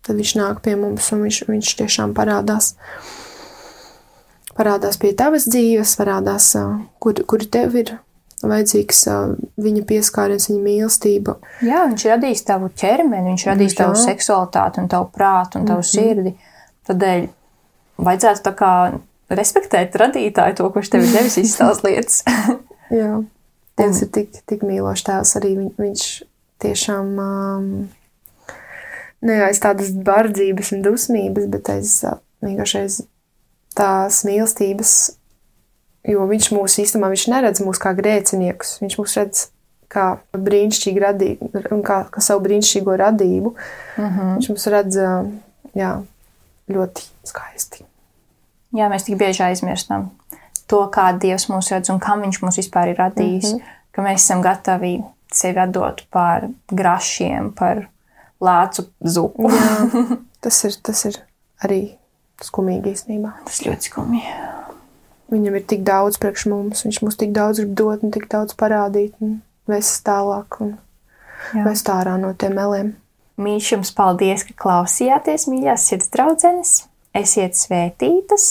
Tad 0.06 0.18
viņš 0.18 0.34
nāk 0.40 0.60
pie 0.64 0.74
mums 0.80 1.12
un 1.14 1.22
viņš, 1.26 1.44
viņš 1.50 1.72
tiešām 1.82 2.14
parādās. 2.16 2.74
Uh, 2.74 3.17
parādās 4.58 4.98
pie 5.00 5.14
tavas 5.16 5.46
dzīves, 5.48 5.94
parādās, 6.00 6.52
kur, 7.02 7.22
kur 7.30 7.44
tev 7.46 7.76
ir 7.78 7.94
vajadzīgs 8.42 9.00
viņa 9.58 9.82
pieskāriens, 9.88 10.48
viņa 10.50 10.62
mīlestība. 10.62 11.38
Jā, 11.66 11.84
viņš 11.90 12.06
radīs 12.12 12.44
tavu 12.46 12.70
ķermeni, 12.78 13.32
viņš 13.32 13.46
radīs 13.50 13.74
Jā. 13.74 13.80
tavu 13.82 13.98
seksualitāti 13.98 14.82
un 14.82 14.90
tavu 14.90 15.08
prātu 15.14 15.58
un 15.58 15.66
tavu 15.66 15.82
mm 15.82 15.88
-hmm. 15.88 15.92
sirdi. 15.94 16.34
Tādēļ 16.88 17.28
vajadzētu 17.98 18.44
tā 18.46 18.54
kā 18.54 18.72
respektēt 19.28 19.96
radītāju 19.96 20.56
to, 20.56 20.70
kurš 20.70 20.90
tev 20.94 21.04
ir 21.04 21.12
devis 21.12 21.38
izstāst 21.44 21.84
lietas. 21.84 22.22
Jā, 22.90 23.22
Dievs 23.78 24.02
ir 24.02 24.08
tik, 24.10 24.32
tik 24.46 24.62
mīlošs 24.66 25.04
tēvs 25.06 25.36
arī 25.38 25.52
viņ, 25.58 25.68
viņš 25.78 26.06
tiešām 26.62 27.18
um, 27.22 27.66
ne 29.22 29.36
aiz 29.44 29.60
tādas 29.62 29.92
bardzības 29.92 30.72
un 30.74 30.82
dusmības, 30.82 31.46
bet 31.52 31.70
aiz 31.76 31.92
vienkārši 32.42 32.80
aiz 32.82 32.98
tās 33.78 34.24
mīlestības, 34.26 34.94
jo 36.08 36.26
viņš 36.28 36.50
mūs 36.56 36.78
īstenībā 36.82 37.12
viņš 37.14 37.26
neredz 37.32 37.62
mūs 37.64 37.80
kā 37.82 37.94
grēciniekus. 37.98 38.78
Viņš 38.82 38.98
mūs 39.00 39.16
redz 39.20 39.46
kā 39.88 40.06
brīnišķīgu 40.36 41.04
radību, 41.04 41.50
kā, 41.86 42.02
kā 42.12 42.22
savu 42.24 42.44
brīnišķīgo 42.44 42.96
radību. 43.00 43.54
Mm 43.96 44.08
-hmm. 44.08 44.34
Viņš 44.36 44.50
mūs 44.52 44.70
redz 44.74 45.00
jā, 45.78 45.92
ļoti 46.68 47.06
skaisti. 47.24 47.84
Jā, 48.76 48.90
mēs 48.92 49.06
tik 49.06 49.16
bieži 49.16 49.42
aizmirstam 49.46 50.10
to, 50.68 50.82
kā 50.92 51.10
Dievs 51.20 51.48
mūs 51.48 51.72
redz 51.72 51.92
un 51.92 52.00
kam 52.02 52.22
Viņš 52.24 52.42
mūs 52.44 52.60
vispār 52.60 52.92
ir 52.92 53.00
radījis. 53.00 53.52
Mm 53.52 53.58
-hmm. 53.58 53.76
Ka 53.92 54.02
mēs 54.02 54.24
esam 54.24 54.42
gatavi 54.42 55.02
sevi 55.32 55.60
atdot 55.60 56.04
par 56.10 56.48
grašiem, 56.70 57.52
par 57.52 57.88
lācu 58.40 58.84
zupu. 59.00 59.50
Jā, 59.50 59.78
tas 60.44 60.64
ir, 60.64 60.76
tas 60.82 61.04
ir 61.04 61.18
arī 61.64 61.80
skumīgi 62.44 62.94
īstenībā. 62.94 63.34
Tas 63.46 63.62
ļoti 63.66 63.90
skumji. 63.90 64.22
Viņam 65.28 65.58
ir 65.58 65.64
tik 65.68 65.82
daudz 65.84 66.16
priekš 66.20 66.46
mums, 66.48 66.84
viņš 66.86 67.02
mums 67.04 67.18
tik 67.20 67.34
daudz 67.36 67.60
grib 67.60 67.74
dot 67.76 68.04
un 68.06 68.14
tik 68.14 68.28
daudz 68.32 68.56
parādīt 68.56 69.18
un 69.24 69.40
vest 69.68 70.00
tālāk 70.06 70.56
un 70.64 70.78
vest 71.66 71.90
ārā 71.92 72.16
no 72.20 72.32
tiem 72.32 72.56
meliem. 72.56 72.94
Mīļš 73.38 73.72
jums 73.74 73.92
paldies, 73.94 74.42
ka 74.48 74.56
klausījāties, 74.64 75.46
mīļās 75.50 75.84
sirds 75.90 76.08
draudzenes. 76.14 76.72
Esiet 77.14 77.54
svētītas 77.58 78.48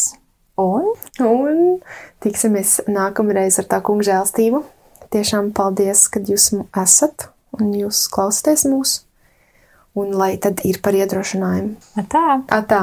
un, 0.61 0.93
un 1.23 1.81
tiksimies 2.23 2.77
nākamreiz 2.88 3.59
ar 3.61 3.67
tā 3.73 3.81
kungu 3.83 4.05
žēlstību. 4.07 4.63
Tiešām 5.11 5.51
paldies, 5.55 6.05
ka 6.11 6.21
jūs 6.23 6.51
esat 6.77 7.29
un 7.57 7.73
jūs 7.75 8.05
klausāties 8.13 8.67
mūsu. 8.69 9.03
Un 9.97 10.13
lai 10.13 10.35
tad 10.38 10.61
ir 10.67 10.79
par 10.85 10.95
iedrošinājumu. 10.95 11.75
Atā! 11.97 12.25
Atā! 12.53 12.81